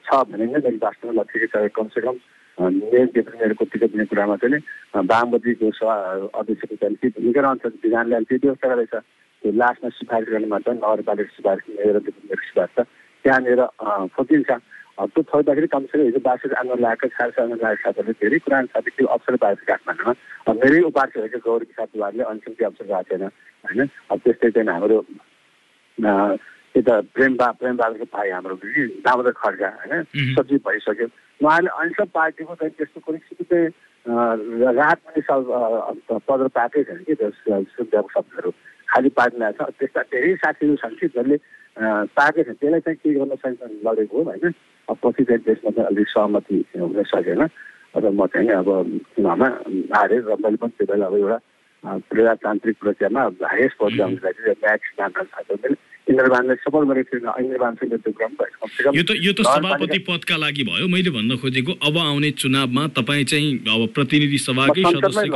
छ 0.02 0.10
भने 0.28 0.46
नै 0.46 0.58
मैले 0.58 0.82
वास्तवमा 0.82 1.24
ठिकै 1.30 1.48
छ 1.54 1.70
कमसेकम 1.78 2.16
मेयर 2.58 3.06
डेपुटीको 3.14 3.66
टिकट 3.72 3.92
दिने 3.94 4.06
कुरामा 4.10 4.36
चाहिँ 4.42 4.60
वामपन्थीको 5.06 5.72
सभा 5.78 5.96
अध्यक्षको 6.42 6.76
चाहिँ 6.82 6.96
के 6.98 7.08
भूमिका 7.14 7.42
रहन्छ 7.46 7.66
विधानले 7.86 8.22
त्यो 8.26 8.38
व्यवस्था 8.44 8.68
गरेछ 8.74 8.94
त्यो 8.98 9.52
लास्टमा 9.62 9.90
सिफारिस 10.02 10.30
गर्ने 10.34 10.48
मात्र 10.50 10.74
नगरपालिका 10.82 11.32
सिफारिस 11.38 11.64
मेयर 11.78 12.00
सिफारिस 12.02 12.74
छ। 12.76 12.86
त्यहाँनिर 13.26 13.62
खोजिन्छ 14.18 14.50
त्यो 14.98 15.22
थोर्दाखेरि 15.30 15.68
कमसेकम 15.68 16.06
हिजो 16.06 16.20
बासित 16.26 16.54
आन्दोलन 16.58 16.82
लागेको 16.82 17.08
साथै 17.14 17.42
आन्दोलन 17.42 17.64
लागेको 17.64 17.84
साथीहरूले 17.86 18.14
धेरै 18.22 18.40
कुरा 18.46 18.62
साथै 18.74 18.92
त्यो 18.98 19.08
अवसर 19.16 19.36
पाएको 19.44 19.66
काठमाडौँमा 19.70 20.14
मेरै 20.62 20.82
उपाध्यक्ष 20.90 21.22
भएको 21.22 21.40
गौरी 21.46 21.66
बुहारले 21.78 22.24
अन्तिम 22.34 22.54
त्यो 22.58 22.68
अवसर 22.68 22.86
पाएको 22.92 23.10
थिएन 23.10 23.24
होइन? 23.24 23.90
अब 24.12 24.18
त्यस्तै 24.26 24.50
चाहिँ 24.58 24.70
हाम्रो 24.74 24.98
यता 26.76 26.94
प्रेम 27.14 27.34
बा 27.38 27.48
प्रेम 27.62 27.76
बाबाको 27.78 28.06
भाइ 28.16 28.30
हाम्रो 28.30 28.56
दामोदर 29.06 29.34
खड्का 29.42 29.70
होइन? 29.78 30.04
सचिव 30.34 30.60
भइसक्यो। 30.66 31.08
उहाँले 31.42 31.70
अहिलेसम्म 31.70 32.10
पार्टीको 32.18 32.56
चाहिँ 32.58 32.74
त्यस्तो 32.78 33.00
कुनै 33.06 33.20
चाहिँ 33.22 33.70
राहत 34.80 35.00
पनि 35.06 35.22
पद 36.28 36.42
पाएकै 36.58 36.84
छैन 36.90 37.04
कि 37.06 37.14
सुविधाको 37.14 38.10
शब्दहरू। 38.16 38.52
खालि 38.90 39.10
पार्टी 39.14 39.38
ल्याएको 39.38 39.62
छ 39.62 39.78
त्यस्ता 39.78 40.02
धेरै 40.10 40.36
साथीहरू 40.42 40.76
छन् 40.82 40.98
कि 40.98 41.08
जसले 41.14 41.38
पाएकै 42.18 42.44
छ 42.44 42.50
त्यसलाई 42.58 42.82
चाहिँ 42.82 42.98
के 42.98 43.14
गर्न 43.14 43.36
सकिन्छ 43.36 43.62
लडेको 43.86 44.18
हो 44.18 44.24
होइन? 44.30 44.54
पछि 44.94 45.24
चाहिँ 45.24 45.42
त्यसमा 45.44 45.72
चाहिँ 45.76 45.88
अलिक 45.92 46.08
सहमति 46.08 46.58
हुन 46.80 47.04
सकेन। 47.04 47.42
र 47.98 48.06
म 48.14 48.26
चाहिँ 48.30 48.50
अब 48.62 48.70
चुनावमा 49.16 49.48
हारेँ 49.96 50.22
र 50.22 50.36
मैले 50.38 50.58
पनि 50.62 50.74
त्यो 50.78 50.86
बेला 50.88 51.06
अब 51.08 51.16
एउटा 51.18 51.38
प्रजातान्त्रिक 52.08 52.76
प्रक्रियामा 52.78 53.22
हाइएस्ट 53.48 53.76
पद 53.80 53.92
ल्याउनुलाई 53.98 54.34
चाहिँ 54.38 54.56
म्याक्स 54.64 54.90
जान्न 54.98 55.24
चाहन्छु 55.24 55.76
इन्द्रबानलाई 56.08 56.56
सपोर्ट 56.64 56.88
गरेको 56.88 57.10
थिएन। 57.20 57.28
इन्द्रबानसँग 57.44 57.94
त्यो 58.00 58.12
क्रम 58.16 58.32
यो 58.96 59.04
त 59.04 59.12
यो 59.20 59.32
त 59.34 59.44
सभापति 59.44 60.00
पदका 60.08 60.36
लागि 60.40 60.64
भयो 60.64 60.88
मैले 60.88 61.12
भन्न 61.12 61.36
खोजेको। 61.42 61.72
अब 61.84 61.98
आउने 61.98 62.32
चुनावमा 62.40 62.84
तपाईँ 62.96 63.26
चाहिँ 63.28 63.50
अब 63.68 63.82
प्रतिनिधि 63.92 64.40
सभाकै 64.48 64.84
सदस्य 64.88 65.28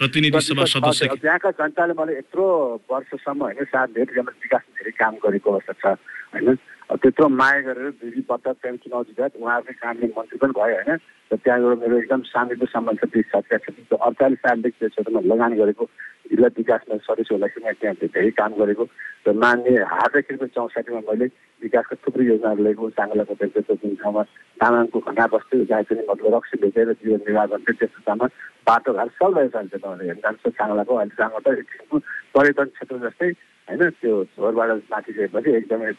प्रतिनिधि 0.00 0.40
सभा 0.40 0.64
सदस्य 0.64 1.20
त्यहाँका 1.20 1.50
जनताले 1.60 1.92
मलाई 2.00 2.16
यत्रो 2.16 2.44
वर्षसम्म 2.88 3.40
होइन 3.44 3.64
साथ 3.68 3.88
धेरै 3.92 4.22
विकास 4.24 4.64
धेरै 4.78 4.92
काम 4.96 5.14
गरेको 5.20 5.48
अवस्था 5.52 5.72
छ 5.76 5.84
होइन? 6.32 6.56
त्यत्रो 6.90 7.28
माया 7.30 7.60
गरेर 7.60 7.90
दुई 8.02 8.20
पटक 8.26 8.56
त्यहाँ 8.62 8.76
चुनाव 8.82 9.02
जितायत 9.04 9.36
उहाँहरूकै 9.38 9.74
कामले 9.78 10.06
मन्त्री 10.10 10.38
पनि 10.38 10.52
भयो 10.58 10.74
होइन। 10.74 10.98
र 11.30 11.36
त्यहाँबाट 11.36 11.78
मेरो 11.78 11.96
एकदम 11.98 12.22
शान्तिको 12.26 12.66
सम्बन्ध 12.66 12.98
छ 12.98 13.04
त्यस 13.06 13.26
साथका 13.30 13.56
त्यो 13.58 13.96
अडचालिस 13.96 14.38
सालदेखि 14.38 14.78
त्यो 14.80 14.88
क्षेत्रमा 14.88 15.20
लगानी 15.22 15.56
गरेको 15.56 15.84
जिल्ला 16.30 16.48
विकासमा 16.56 16.96
सदस्य 17.06 17.34
हुँदाखेरि 17.34 17.62
मैले 17.62 17.78
त्यहाँ 17.80 17.96
धेरै 18.02 18.30
काम 18.34 18.52
गरेको? 18.58 18.84
र 19.22 19.32
मान्य 19.32 19.86
हार्दैखेरिको 19.86 20.46
चौसठीमा 20.50 21.00
मैले 21.06 21.26
विकासका 21.62 21.94
थुप्रै 22.02 22.24
योजनाहरू 22.26 22.62
लिएको 22.64 22.90
साङ्गलाको 22.90 23.34
त्यस्तो 23.38 23.74
जुन 23.78 23.94
ठाउँमा 24.02 24.22
तामाङको 24.58 24.98
घना 25.06 25.26
बस्थ्यो 25.30 25.64
जहाँ 25.70 25.82
चाहिँ 25.86 26.04
मतलब 26.10 26.34
रक्सी 26.34 26.56
बेचेर 26.58 26.92
जीवन 26.98 27.20
निर्वाह 27.22 27.46
गर्थ्यो 27.52 27.74
त्यस्तो 27.80 28.00
ठाउँमा 28.06 28.26
बाटोघाट 28.66 29.10
सब 29.14 29.38
अहिले 29.38 29.68
तपाईँले 29.70 30.14
जान्छ 30.18 30.42
साङ्गलाको 30.50 30.92
अहिले 30.96 31.14
साङ्गला 31.14 31.40
त 31.44 31.58
एकछिनको 31.62 31.96
पर्यटन 32.34 32.68
क्षेत्र 32.74 32.96
जस्तै 33.06 33.30
होइन 33.68 33.90
त्यो 34.00 34.14
झोरबाट 34.34 34.70
माथि 34.90 35.12
गएपछि 35.12 35.50
एकदमै 35.56 35.92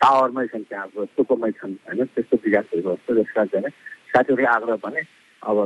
टावरमै 0.00 0.46
छन् 0.46 0.64
त्यहाँ 0.70 0.86
टुप्पोमै 1.16 1.50
छन् 1.58 1.74
होइन? 1.86 2.04
त्यस्तो 2.14 2.36
विकास 2.44 2.64
भएको 2.72 2.90
जस्तो 2.94 3.14
त्यस 3.14 3.30
कारण 3.36 3.48
चाहिँ 3.52 3.70
साथीहरूले 4.12 4.48
आग्रह 4.56 4.76
भने 4.84 5.00
अब 5.42 5.56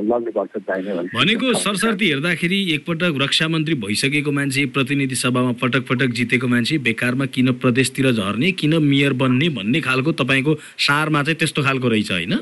चाहिने 0.67 0.93
भनेको 1.15 1.53
सरसर्ती 1.57 2.05
हेर्दाखेरि 2.09 2.57
एकपटक 2.73 3.13
रक्षा 3.21 3.47
मन्त्री 3.47 3.75
भइसकेको 3.83 4.31
मान्छे 4.31 4.65
प्रतिनिधि 4.75 5.15
सभामा 5.15 5.51
पटक 5.61 5.87
पटक 5.89 6.09
जितेको 6.19 6.47
मान्छे 6.47 6.77
बेकारमा 6.87 7.25
किन 7.35 7.51
प्रदेशतिर 7.63 8.11
झर्ने 8.11 8.51
किन 8.61 8.73
मेयर 8.83 9.13
बन्ने 9.21 9.47
भन्ने 9.57 9.79
खालको 9.81 10.11
तपाईँको 10.21 10.55
सारमा 10.87 11.23
चाहिँ 11.23 11.37
त्यस्तो 11.39 11.63
खालको 11.63 11.87
रहेछ 11.87 12.11
होइन? 12.11 12.33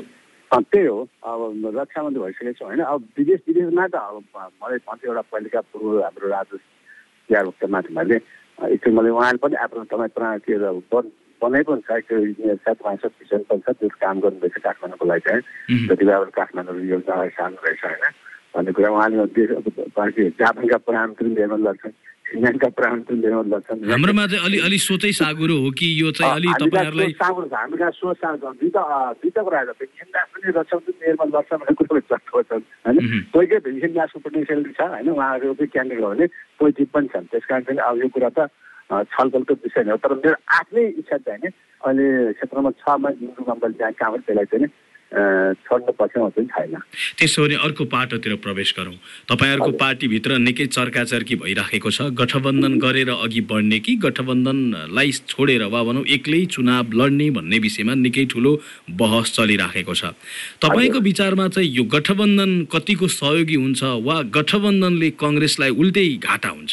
त्यही 0.50 0.86
हो। 0.86 0.98
अब 1.24 1.72
रक्षा 1.78 2.02
मन्त्री 2.02 2.20
भइसकेको 2.22 2.52
छ 2.52 2.62
होइन? 2.66 2.80
अब 2.82 3.08
विदेश 3.18 3.40
विदेशमा 3.48 3.86
त 3.86 3.94
अब 3.94 4.16
मलाई 4.34 4.78
भन्थ्यो 4.84 5.10
एउटा 5.10 5.22
पहिलेका 5.32 5.60
पूर्व 5.70 6.02
हाम्रो 6.02 6.28
राजु 6.28 6.56
तिहार 7.30 7.44
माथि 7.70 7.90
मैले 7.94 9.10
उहाँले 9.10 9.38
पनि 9.38 9.54
आफ्नो 9.64 9.84
तपाईँ 9.88 10.38
के 10.44 10.58
बनाइ 10.58 11.10
पनि 11.42 11.62
छ 11.88 12.00
त्यो 12.08 12.18
इन्जिनियर 12.18 12.56
छ 12.64 12.68
भिजन 13.20 13.42
पनि 13.50 13.60
छ 13.66 13.76
त्यो 13.80 13.88
काम 14.00 14.20
गर्नुहुँदैछ 14.20 14.56
काठमाडौँको 14.64 15.06
लागि 15.12 15.24
चाहिँ 15.28 15.86
जति 15.88 16.04
बेला 16.04 16.18
काठमाडौँ 16.36 16.80
योजना 16.92 17.14
सार्नु 17.38 17.58
रहेछ 17.66 17.84
होइन। 17.84 18.04
भन्ने 18.54 18.72
कुरा 18.74 18.88
उहाँले 18.90 19.26
देश 19.30 19.50
जापानका 20.38 20.76
प्रधानमन्त्री 20.86 21.28
लिएर 21.34 21.52
लड्छन् 21.66 21.92
फिनल्यान्डका 22.30 22.68
प्रधानमन्त्री 22.78 23.16
लिएर 23.22 23.34
लड्छन् 23.52 23.84
हाम्रोमा 23.90 24.26
चाहिँ 24.26 24.44
अलि 24.46 24.58
अलि 24.66 24.78
सोचै 24.78 25.12
सागुरो 25.18 25.56
हो 25.62 25.70
कि 25.78 25.86
यो 26.02 26.10
चाहिँ 26.18 26.34
अलि 26.34 26.48
तपाईँहरूलाई 26.62 27.12
सागुरो 27.22 27.46
छ 27.46 27.54
हाम्रो 27.54 27.76
कहाँ 27.78 27.90
सोच 27.98 28.16
सागुरो 28.16 28.52
दुईवटा 28.60 28.82
दुईवटा 29.22 29.42
कुरा 29.46 29.58
आएको 29.58 29.72
फिनल्यान्ड 29.80 30.28
पनि 30.34 30.52
रक्षामन्त्री 30.58 30.94
मेयरमा 31.00 31.24
लड्छ 31.30 31.52
भन्ने 31.52 31.74
कुरो 31.78 32.00
चर्चा 32.10 32.42
छन् 32.42 32.64
होइन? 32.86 32.98
कोही 33.34 33.46
कोही 33.46 33.60
फिनल्यान्डको 33.70 34.18
पोटेन्सियल 34.26 34.60
छ 34.78 34.80
होइन? 34.82 35.08
उहाँहरूको 35.14 35.66
क्यान्डिडेट 35.74 36.04
हो 36.04 36.10
भने 36.10 36.26
कोही 36.58 36.72
जित 36.78 36.90
पनि 36.90 37.06
छन्। 37.14 37.30
त्यस 37.30 37.44
कारण 37.50 37.62
चाहिँ 37.70 37.80
अब 37.86 38.02
यो 38.02 38.08
कुरा 38.18 38.30
त 38.34 38.50
छलफलको 38.90 39.54
विषय 39.54 39.82
नै 39.86 39.90
हो। 39.90 39.98
तर 40.02 40.14
मेरो 40.18 40.36
आफ्नै 40.58 40.84
इच्छा 40.98 41.16
चाहिँ 41.16 41.40
नि 41.44 41.48
अहिले 41.86 42.32
क्षेत्रमा 42.36 42.70
छ 42.82 42.84
जुन 43.22 43.42
कम्पनी 43.46 43.74
त्यहाँ 43.78 43.92
काम 43.94 44.16
त्यसलाई 44.26 44.46
चाहिँ 44.50 44.68
छोड्नु 45.10 45.90
चाहिँ 45.90 46.46
छैन। 46.46 46.74
त्यसो 47.18 47.42
भने 47.42 47.54
अर्को 47.66 47.84
पाटोतिर 47.90 48.34
प्रवेश 48.46 48.74
गरौँ। 48.78 48.94
तपाईँहरूको 49.26 49.70
पार्टीभित्र 49.74 50.38
निकै 50.38 50.66
चर्काचर्की 50.70 51.34
भइराखेको 51.42 51.90
छ। 51.90 52.14
गठबन्धन 52.14 52.78
गरेर 52.78 53.10
अघि 53.10 53.40
बढ्ने 53.50 53.78
कि 53.82 53.96
गठबन्धनलाई 54.06 55.10
छोडेर 55.26 55.62
वा 55.66 55.82
भनौँ 55.82 56.04
एक्लै 56.14 56.44
चुनाव 56.54 56.94
लड्ने 56.94 57.30
भन्ने 57.34 57.58
विषयमा 57.58 57.94
निकै 58.06 58.24
ठुलो 58.30 58.52
बहस 59.02 59.34
चलिराखेको 59.34 59.94
छ। 59.94 60.14
तपाईँको 60.62 60.98
विचारमा 61.02 61.48
चाहिँ 61.58 61.70
यो 61.74 61.84
गठबन्धन 61.90 62.50
कतिको 62.70 63.06
सहयोगी 63.10 63.54
हुन्छ 63.66 63.82
वा 64.06 64.22
गठबन्धनले 64.30 65.10
कङ्ग्रेसलाई 65.18 65.70
उल्टै 65.74 66.06
घाटा 66.22 66.48
हुन्छ? 66.54 66.72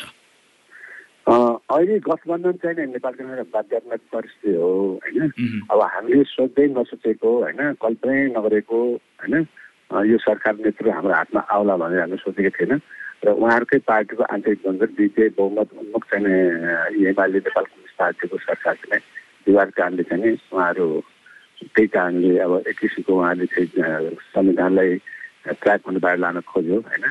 अहिले 1.68 2.00
गठबन्धन 2.00 2.52
चाहिँ 2.64 2.86
नेपालको 2.96 3.24
एउटा 3.28 3.44
बाध्यात्मक 3.52 4.00
परिस्थिति 4.16 4.56
हो 4.56 4.72
होइन? 5.04 5.32
अब 5.68 5.80
हामीले 5.84 6.24
सोच्दै 6.24 6.68
नसोचेको 6.72 7.28
होइन? 7.44 7.60
कल्पनै 7.84 8.18
नगरेको 8.32 8.80
होइन? 9.20 9.36
यो 9.92 10.18
सरकार 10.24 10.54
नेतृत्व 10.64 10.92
हाम्रो 10.96 11.14
हातमा 11.14 11.42
आउला 11.52 11.76
भनेर 11.76 12.00
हामीले 12.00 12.24
सोचेको 12.24 12.52
थिएन। 12.56 12.80
र 13.20 13.28
उहाँहरूकै 13.36 13.80
पार्टीको 13.84 14.24
आन्तरिक 14.24 14.60
द्वन्द्व 14.64 14.96
विजय 14.96 15.28
बहुमत 15.36 15.68
उन्मुख 15.76 16.04
चाहिँ 16.08 17.04
एमाले 17.12 17.40
नेपाल 17.44 17.66
कम्युनिस्ट 17.68 17.98
पार्टीको 18.00 18.38
सरकार 18.48 18.76
चाहिँ 18.88 19.04
विवाद 19.48 19.70
कारणले 19.76 20.04
चाहिँ 20.08 20.34
उहाँहरू 20.56 20.88
त्यही 21.76 21.88
कारणले 21.92 22.32
अब 22.48 22.54
एक 22.64 22.78
किसिमको 22.80 23.12
उहाँले 23.12 23.46
चाहिँ 23.52 24.16
संविधानलाई 24.32 24.96
ट्र्याकबाट 25.52 26.00
बाहिर 26.00 26.20
लान 26.24 26.40
खोज्यो 26.48 26.80
होइन? 26.80 27.06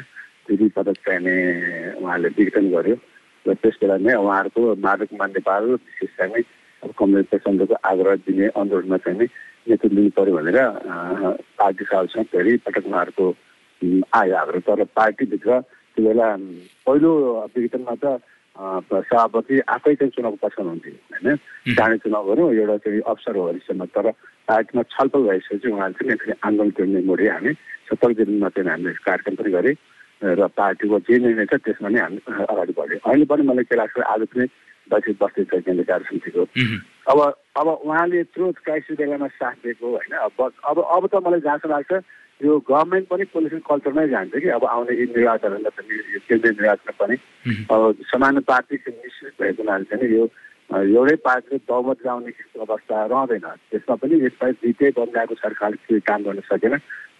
दुई 0.48 0.68
पदक 0.72 0.96
चाहिने 1.04 1.36
उहाँले 2.00 2.28
विघटन 2.38 2.72
गर्यो। 2.72 2.96
र 3.46 3.54
त्यस 3.62 3.76
बेला 3.80 3.96
नै 4.02 4.14
उहाँहरूको 4.14 4.60
माधवकुमार 4.84 5.28
नेपाल 5.36 5.62
विशेष 5.70 6.10
चाहिँ 6.18 6.44
अब 6.82 6.90
कम्युनिस्ट 6.98 7.30
प्रचण्डको 7.30 7.74
आग्रह 7.90 8.14
दिने 8.26 8.46
अनुरोधमा 8.60 8.96
चाहिँ 9.06 9.28
नेतृत्व 9.66 9.96
लिनु 9.96 10.10
पऱ्यो 10.16 10.36
भनेर 10.36 10.58
पार्टी 11.58 11.84
सालसँग 11.90 12.26
धेरै 12.34 12.56
पटक 12.66 12.86
उहाँहरूको 12.86 13.26
आयो 14.14 14.34
आग्रह। 14.36 14.60
तर 14.66 14.84
पार्टीभित्र 14.94 15.60
त्यो 15.96 16.04
बेला 16.06 16.28
पहिलो 16.86 17.10
विघटनमा 17.56 17.94
त 18.02 18.18
सभापति 18.56 19.54
आफै 19.68 19.94
चाहिँ 19.94 20.10
चुनाव 20.16 20.34
पछाउनुहुन्थ्यो 20.42 20.94
होइन? 21.12 21.36
चाँडै 21.76 21.96
चुनाव 22.04 22.24
गरौँ 22.28 22.52
एउटा 22.54 22.76
चाहिँ 22.84 23.00
अवसर 23.12 23.36
हो 23.36 23.42
भविष्यमा 23.48 23.84
तर 23.94 24.10
पार्टीमा 24.48 24.82
छलफल 24.94 25.22
भइसकेपछि 25.28 25.68
उहाँले 25.72 26.14
चाहिँ 26.16 26.38
आन्दोलन 26.46 26.70
गर्ने 26.78 27.00
मोडे 27.04 27.28
हामी 27.28 27.52
सत्तर 27.90 28.12
दिनमा 28.16 28.48
चाहिँ 28.48 28.70
हामीले 28.70 28.94
कार्यक्रम 29.04 29.34
पनि 29.36 29.50
गरेँ। 29.56 29.74
र 30.22 30.46
पार्टीको 30.56 30.98
जे 30.98 31.18
निर्णय 31.18 31.46
छ 31.46 31.54
त्यसमा 31.60 31.88
नै 31.88 32.00
हामी 32.00 32.18
अगाडि 32.48 32.72
बढ्यो। 32.72 32.98
अहिले 33.04 33.24
पनि 33.24 33.42
मलाई 33.42 33.64
के 33.64 33.76
लाग्छ 33.76 33.98
आज 34.00 34.22
पनि 34.32 34.46
बसित 34.90 35.16
बस्दैछ 35.20 35.48
केन्द्र 35.64 35.84
कार्यसमितिको। 35.84 36.42
अब 37.10 37.18
अब 37.56 37.66
उहाँले 37.68 38.20
यत्रो 38.20 38.52
क्राइसिस 38.64 38.96
बेलामा 38.96 39.28
साथ 39.28 39.54
दिएको 39.64 39.86
होइन। 39.90 40.12
अब 40.16 40.32
अब 40.40 40.76
अब 40.80 41.06
त 41.12 41.14
मलाई 41.26 41.40
जहाँसम्म 41.40 41.72
लाग्छ 41.72 41.92
यो 42.40 42.58
गभर्मेन्ट 42.68 43.08
पनि 43.08 43.24
पोलिटिकल 43.32 43.62
कल्चरमै 43.68 44.08
जान्छ 44.08 44.32
कि। 44.36 44.48
अब 44.56 44.64
आउने 44.64 44.92
निर्वाचनहरूमा 44.92 45.70
पनि 45.76 45.94
यो 46.14 46.20
केन्द्रीय 46.28 46.52
निर्वाचनमा 46.52 46.94
पनि। 47.00 47.16
अब 47.70 47.80
समानुपातिक 48.12 48.88
मिश्रित 48.88 49.32
भएको 49.40 49.62
हुनाले 49.62 49.84
चाहिँ 49.84 50.12
यो 50.16 50.24
एउटै 50.70 51.16
पार्टीले 51.24 51.58
बहुमत 51.68 51.98
गाउने 52.04 52.30
अवस्था 52.60 52.96
रहँदैन। 53.06 53.46
त्यसमा 53.70 53.94
पनि 54.02 54.14
यसपालि 54.24 54.52
दुइटै 54.62 54.90
बनिरहेको 54.98 55.34
सरकारले 55.34 55.76
केही 55.86 56.00
काम 56.10 56.22
गर्न 56.26 56.40
सकेन। 56.50 56.74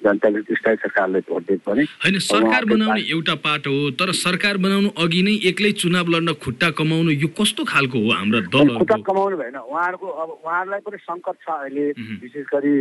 जनताले 0.04 0.40
स्थायी 0.52 0.76
सरकारले 0.76 1.20
भोट 1.24 1.42
दिए 1.48 1.56
पनि 1.64 1.82
होइन 2.04 2.18
सरकार 2.20 2.64
बनाउने 2.68 3.00
एउटा 3.16 3.34
पाटो 3.40 3.70
हो 3.72 3.90
तर 3.96 4.12
सरकार 4.12 4.56
बनाउनु 4.60 4.88
अघि 4.92 5.22
नै 5.24 5.34
एक्लै 5.48 5.72
चुनाव 5.80 6.06
लड्न 6.12 6.32
खुट्टा 6.44 6.68
कमाउनु 6.76 7.10
यो 7.16 7.28
कस्तो 7.32 7.64
खालको 7.64 7.98
हो 8.04 8.10
हाम्रो 8.12 8.40
दल 8.52 8.76
खुट्टा 8.76 8.98
कमाउनु 9.08 9.36
भएन। 9.40 9.56
उहाँहरूको 9.56 10.06
अब 10.06 10.28
उहाँहरूलाई 10.44 10.80
पनि 10.84 10.98
सङ्कट 11.00 11.36
छ 11.40 11.48
अहिले 11.48 11.86
विशेष 11.96 12.44
गरी 12.52 12.74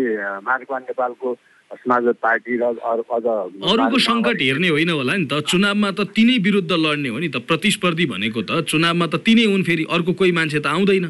मार्कवान 0.43 0.81
नेपालको 0.91 1.29
समाजवादी 1.73 2.19
पार्टी 2.21 2.57
र 2.57 2.63
अझ 2.63 2.99
अरूको 3.71 3.97
सङ्कट 3.99 4.41
हेर्ने 4.41 4.69
होइन 4.69 4.89
होला 4.89 5.15
नि 5.15 5.25
त। 5.25 5.41
चुनावमा 5.49 5.91
त 5.91 6.01
तिनै 6.15 6.37
विरुद्ध 6.37 6.71
लड्ने 6.71 7.09
हो 7.09 7.19
नि 7.19 7.29
त। 7.29 7.37
प्रतिस्पर्धी 7.49 8.05
भनेको 8.05 8.41
त। 8.41 8.61
चुनावमा 8.69 9.05
त 9.07 9.15
तिनै 9.25 9.45
हुन् 9.51 9.63
फेरि। 9.63 9.83
अर्को 9.89 10.13
कोही 10.13 10.31
मान्छे 10.31 10.59
त 10.59 10.67
आउँदैन। 10.67 11.05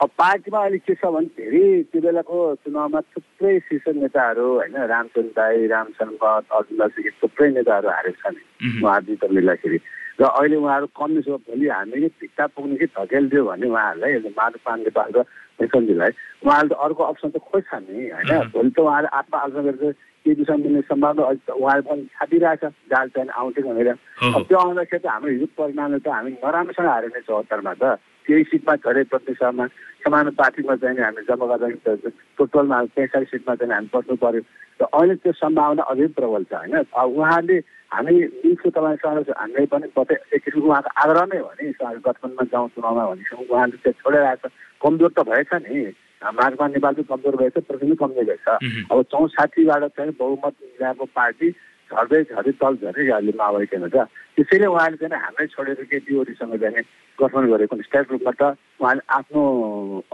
अब 0.00 0.08
पार्टीमा 0.18 0.58
अहिले 0.64 0.78
के 0.80 0.94
छ 0.96 1.04
भने 1.12 1.28
धेरै 1.36 1.82
त्यो 1.92 2.00
बेलाको 2.00 2.36
चुनावमा 2.64 3.00
थुप्रै 3.12 3.58
शीर्ष 3.68 3.88
नेताहरू 4.00 4.46
होइन 4.48 4.76
रामचन्द्र 4.92 5.32
दाई 5.36 5.66
रामचन्द्र 5.72 6.16
भट्ट 6.22 6.52
अर्जुन 6.56 6.88
सिके 6.88 7.10
थुप्रै 7.20 7.48
नेताहरू 7.52 7.88
हारेको 7.88 8.20
छ 8.22 8.32
नि 8.32 8.80
उहाँहरू 8.80 9.28
मिल्दाखेरि। 9.36 9.78
र 10.20 10.24
अहिले 10.24 10.56
उहाँहरू 10.56 10.86
कम्युनिस्ट 10.96 11.28
हो 11.28 11.36
भोलि 11.44 11.68
हामीले 11.68 12.08
भित्ता 12.16 12.46
पुग्ने 12.56 12.76
कि 12.80 12.86
धकेलिदियो 12.96 13.44
भने 13.44 13.66
उहाँहरूलाई 13.68 14.32
माधव 14.40 14.60
पाण्डे 14.64 14.88
नेपाल 14.88 15.08
र 15.16 15.24
नेसनजीलाई 15.60 16.12
उहाँहरूले 16.48 16.74
त 16.74 16.80
अर्को 16.80 17.02
अप्सन 17.04 17.28
त 17.28 17.44
खोज्छ 17.44 17.70
नि 17.84 18.08
होइन? 18.08 18.48
भोलि 18.56 18.70
त 18.72 18.78
उहाँले 18.80 19.08
आत्मआलोचना 19.20 19.62
गरेर 19.68 19.92
के 20.24 20.32
विषय 20.32 20.56
मिल्ने 20.64 20.80
सम्भावना 20.88 21.22
उहाँले 21.60 21.82
पनि 21.88 22.02
छापिरहेछ 22.16 22.64
जाल 22.88 23.08
चाहिँ 23.12 23.28
आउँथ्यो 23.36 23.68
भनेर। 23.68 23.88
अब 24.32 24.42
त्यो 24.48 24.58
आउँदाखेरि 24.64 25.02
त 25.04 25.06
हाम्रो 25.12 25.30
हिजो 25.36 25.46
परिणामले 25.60 26.00
त 26.00 26.08
हामी 26.08 26.30
नराम्रोसँग 26.40 26.88
हारेको 26.88 27.20
चौहत्तरमा 27.28 27.74
त। 27.76 28.00
केही 28.30 28.44
सिटमा 28.46 28.74
झरे 28.78 29.02
प्रतिशतमा 29.10 29.66
समानुपातिकमा 30.06 30.74
चाहिँ 30.80 31.02
हामी 31.02 31.22
जम्मा 31.28 31.46
गर्दा 31.50 32.10
टोटलमा 32.38 32.78
पैँसठी 32.94 33.26
सिटमा 33.34 33.54
चाहिँ 33.58 33.74
हामी 33.74 33.90
बस्नु 33.94 34.16
पऱ्यो 34.22 34.42
र 34.80 34.86
अहिले 34.86 35.14
त्यो 35.20 35.32
सम्भावना 35.36 35.82
अझै 35.92 36.06
प्रबल 36.16 36.44
छ 36.48 36.54
होइन? 36.56 36.74
अब 36.94 37.08
उहाँले 37.18 37.56
हामी 37.92 38.14
दिन्छु 38.40 38.70
तपाईँसँग 38.70 39.28
हामीले 39.36 39.66
पनि 39.66 39.86
कतै 39.92 40.16
एक 40.32 40.40
किसिमको 40.44 40.68
उहाँको 40.68 40.90
आग्रह 41.02 41.24
नै 41.28 41.38
हो 41.44 41.50
नि। 41.58 41.68
गठबन्धनमा 41.76 42.44
जाउँ 42.52 42.68
चुनावमा 42.72 43.04
भनेपछि 43.10 43.44
उहाँले 43.44 43.76
त्यो 43.76 43.92
छोडिरहेको 44.00 44.48
छ। 44.48 44.52
कमजोर 44.80 45.10
त 45.12 45.20
भएछ 45.28 45.52
नि। 45.68 45.92
मार्गमा 46.24 46.66
नेपाल 46.68 46.92
चाहिँ 46.94 47.08
कमजोर 47.12 47.36
भएछ 47.36 47.56
प्रचण्ड 47.68 47.98
कमजोर 48.00 48.24
भएछ। 48.24 48.46
अब 48.88 49.02
चौसाठीबाट 49.12 49.84
चाहिँ 49.96 50.12
बहुमत 50.16 50.54
मिलाएको 50.64 51.04
पार्टी 51.12 51.48
झर्दै 51.90 52.22
झर्दै 52.22 52.52
तल 52.62 52.74
झर्दै 52.82 53.08
अहिले 53.10 53.32
माओवादी 53.38 53.66
केन्द्र 53.72 53.88
छ 53.94 54.06
त्यसैले 54.36 54.66
उहाँले 54.66 54.96
चाहिँ 54.96 55.22
हाम्रै 55.24 55.46
छोडेर 55.54 55.82
केटिओडीसँग 55.90 56.54
चाहिँ 56.62 56.84
गठन 57.18 57.44
गरेको 57.52 57.76
स्टेट 57.82 58.06
रूपमा 58.10 58.32
त 58.40 58.42
उहाँले 58.80 59.02
आफ्नो 59.18 59.42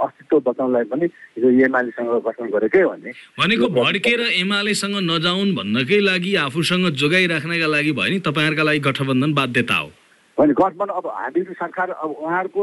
अस्तित्व 0.06 0.38
बचाउनलाई 0.46 0.84
पनि 0.92 1.06
हिजो 1.36 1.48
एमालेसँग 1.66 2.10
गठन 2.26 2.46
गरेकै 2.56 2.84
भन्ने 2.86 3.12
भनेको 3.38 3.66
भड्केर 3.76 4.20
एमालेसँग 4.40 4.96
नजाउन् 5.10 5.54
भन्नकै 5.58 6.00
लागि 6.08 6.34
आफूसँग 6.46 6.88
जोगाइराख्नका 7.02 7.68
लागि 7.76 7.92
भयो 8.00 8.10
नि 8.10 8.18
तपाईँहरूका 8.26 8.64
लागि 8.68 8.80
गठबन्धन 8.88 9.32
बाध्यता 9.38 9.76
हो। 9.76 9.88
भने 10.38 10.52
गठबन्धन 10.52 10.94
अब 10.98 11.06
हामीहरू 11.06 11.54
सरकार 11.62 11.88
अब 11.92 12.10
उहाँहरूको 12.10 12.62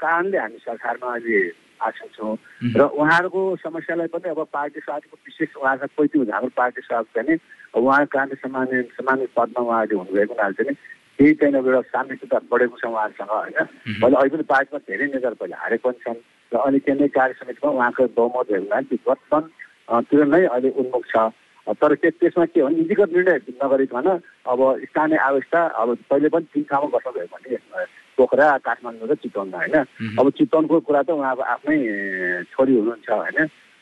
कारणले 0.00 0.38
हामी 0.38 0.58
सरकारमा 0.64 1.12
अहिले 1.12 1.40
आएको 1.76 2.08
छौँ। 2.16 2.34
र 2.72 2.80
उहाँहरूको 2.88 3.40
समस्यालाई 3.60 4.08
पनि 4.14 4.28
अब 4.32 4.40
पार्टी 4.48 4.80
सभाको 4.80 5.16
विशेष 5.28 5.56
उहाँका 5.60 5.86
कोही 5.92 6.30
हाम्रो 6.30 6.50
पार्टी 6.56 6.80
सभाको 6.88 7.10
चाहिँ 7.14 7.38
उहाँको 7.74 8.10
कारणले 8.14 8.36
सामान्य 8.36 8.82
सामान्य 8.94 9.26
पदमा 9.36 9.60
उहाँहरूले 9.62 9.96
हुनुभएको 9.98 10.34
हुनाले 10.34 10.54
चाहिँ 10.54 10.76
केही 11.18 11.34
चाहिँ 11.40 11.54
एउटा 11.54 11.80
सामिप्यता 11.92 12.38
बढेको 12.50 12.76
छ 12.76 12.84
उहाँहरूसँग 12.86 13.30
होइन? 13.30 13.56
अहिले 14.04 14.16
अहिले 14.16 14.36
पनि 14.36 14.44
पार्टीमा 14.52 14.78
धेरै 14.86 15.06
नेताहरू 15.06 15.36
पहिले 15.40 15.56
हारेको 15.56 15.88
पनि 15.88 15.98
छन् 16.04 16.20
र 16.52 16.56
अहिले 16.56 16.78
केन्द्रीय 16.86 17.08
कार्य 17.16 17.34
समितिमा 17.40 17.72
उहाँको 17.72 18.02
बहुमत 18.16 18.46
भएको 18.46 18.64
हुनाले 18.64 18.86
त्यो 18.86 19.04
गठबन्धन 19.08 20.02
त्यो 20.06 20.24
नै 20.24 20.44
अहिले 20.46 20.70
उन्मुख 20.80 21.04
छ। 21.10 21.16
तर 21.66 21.94
त्यसमा 21.98 22.44
के 22.46 22.60
हो? 22.60 22.68
नीतिगत 22.68 23.10
निर्णय 23.10 23.38
नगरिकन 23.58 24.06
अब 24.46 24.60
स्थानीय 24.86 25.18
अवस्था 25.18 25.60
अब 25.82 25.88
पहिले 26.10 26.28
पनि 26.30 26.46
तिन 26.54 26.62
ठाउँमा 26.70 26.88
गठन 26.94 27.10
भयो 27.16 27.26
भने 27.32 27.58
पोखरा 28.18 28.46
काठमाडौँ 28.62 29.08
र 29.10 29.14
चितवनमा 29.18 29.58
होइन? 29.58 29.76
अब 30.20 30.26
चितवनको 30.38 30.80
कुरा 30.86 31.02
त 31.02 31.10
उहाँको 31.10 31.42
आफ्नै 31.42 31.76
छोरी 32.54 32.72
हुनुहुन्छ 32.76 33.08
होइन? 33.10 33.38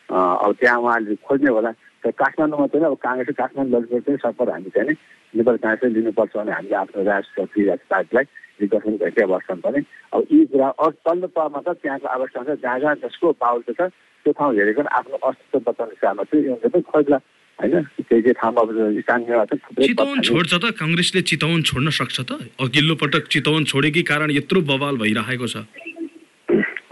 अब 0.09 0.51
त्यहाँ 0.61 0.79
उहाँले 0.81 1.15
खोज्ने 1.29 1.51
होला। 1.51 1.71
तर 2.05 2.11
काठमाडौँमा 2.21 2.67
चाहिँ 2.73 2.87
अब 2.87 2.97
काङ्ग्रेस 3.07 3.37
काठमाडौँ 3.41 3.81
ललितपुर 3.81 4.01
चाहिँ 4.07 4.19
सफर 4.25 4.51
हामी 4.55 4.71
चाहिँ 4.77 4.89
नि 4.89 4.95
नेपाल 5.35 5.57
काङ्ग्रेसले 5.65 5.95
लिनुपर्छ 5.99 6.37
भने 6.37 6.53
हामीले 6.53 6.77
आफ्नो 6.85 7.03
राष्ट्र 7.11 7.77
पार्टीलाई 7.91 8.27
गठन 8.73 8.97
गरेकै 9.03 9.23
अवस्थामा 9.23 9.61
पनि 9.67 9.81
अब 10.15 10.21
यी 10.33 10.45
कुरा 10.53 10.69
अरू 10.85 10.97
तल्लो 11.07 11.27
तहमा 11.37 11.61
त 11.67 11.77
त्यहाँको 11.83 12.09
अवस्था 12.17 12.43
छ 12.45 12.59
जहाँ 12.65 12.79
जहाँ 12.81 12.95
जसको 13.05 13.33
पावल 13.45 13.63
छ 13.69 13.89
त्यो 14.25 14.33
ठाउँ 14.33 14.55
हेरेको 14.57 14.83
आफ्नो 14.99 15.17
अस्तित्व 15.29 15.71
बचाउने 15.71 15.97
हिसाबमा 15.97 16.23
चाहिँ 16.31 16.45
यो 16.47 16.55
पनि 16.65 16.83
खोज्ला 16.93 17.19
होइन? 17.59 17.83
केही 18.09 18.23
केही 18.23 18.33
ठाउँमा 18.41 18.61
अब 18.61 18.71
स्थानीय 19.01 19.87
चितवन 19.87 20.21
छोड्छ 20.29 20.55
त 20.55 20.65
काङ्ग्रेसले 20.81 21.23
चितवन 21.31 21.63
छोड्न 21.69 21.91
सक्छ 21.99 22.21
त? 22.21 22.31
अघिल्लो 22.61 22.95
पटक 23.03 23.29
चितवन 23.35 23.65
छोडेकै 23.71 24.03
कारण 24.11 24.31
यत्रो 24.39 24.61
बवाल 24.71 24.97
भइरहेको 25.03 25.47
छ। 25.47 25.57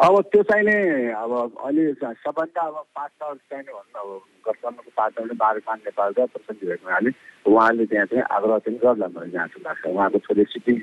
अब 0.03 0.21
त्यो 0.33 0.43
चाहिने 0.43 0.75
अब 1.15 1.33
अहिले 1.63 1.83
सबभन्दा 1.95 2.61
अब 2.61 2.77
पाँच 2.97 3.11
दल 3.23 3.35
चाहिने 3.51 3.71
भन्नु 3.71 4.01
अब 4.03 4.23
गठबन्धनको 4.47 4.91
पाँच 4.99 5.13
दलले 5.15 5.35
बाह्र 5.39 5.63
नेपाल 5.79 6.11
र 6.19 6.27
प्रसन्न 6.27 6.59
भएको 6.59 6.87
हुनाले 6.87 7.11
उहाँले 7.47 7.87
त्यहाँ 7.87 8.07
चाहिँ 8.11 8.25
आग्रह 8.37 8.59
चाहिँ 8.67 8.79
गर्ला 8.83 9.07
मलाई 9.15 9.31
जहाँसम्म 9.31 9.63
लाग्छ। 9.63 9.87
उहाँको 9.87 10.19
छोरी 10.27 10.45
सिटिङ 10.51 10.77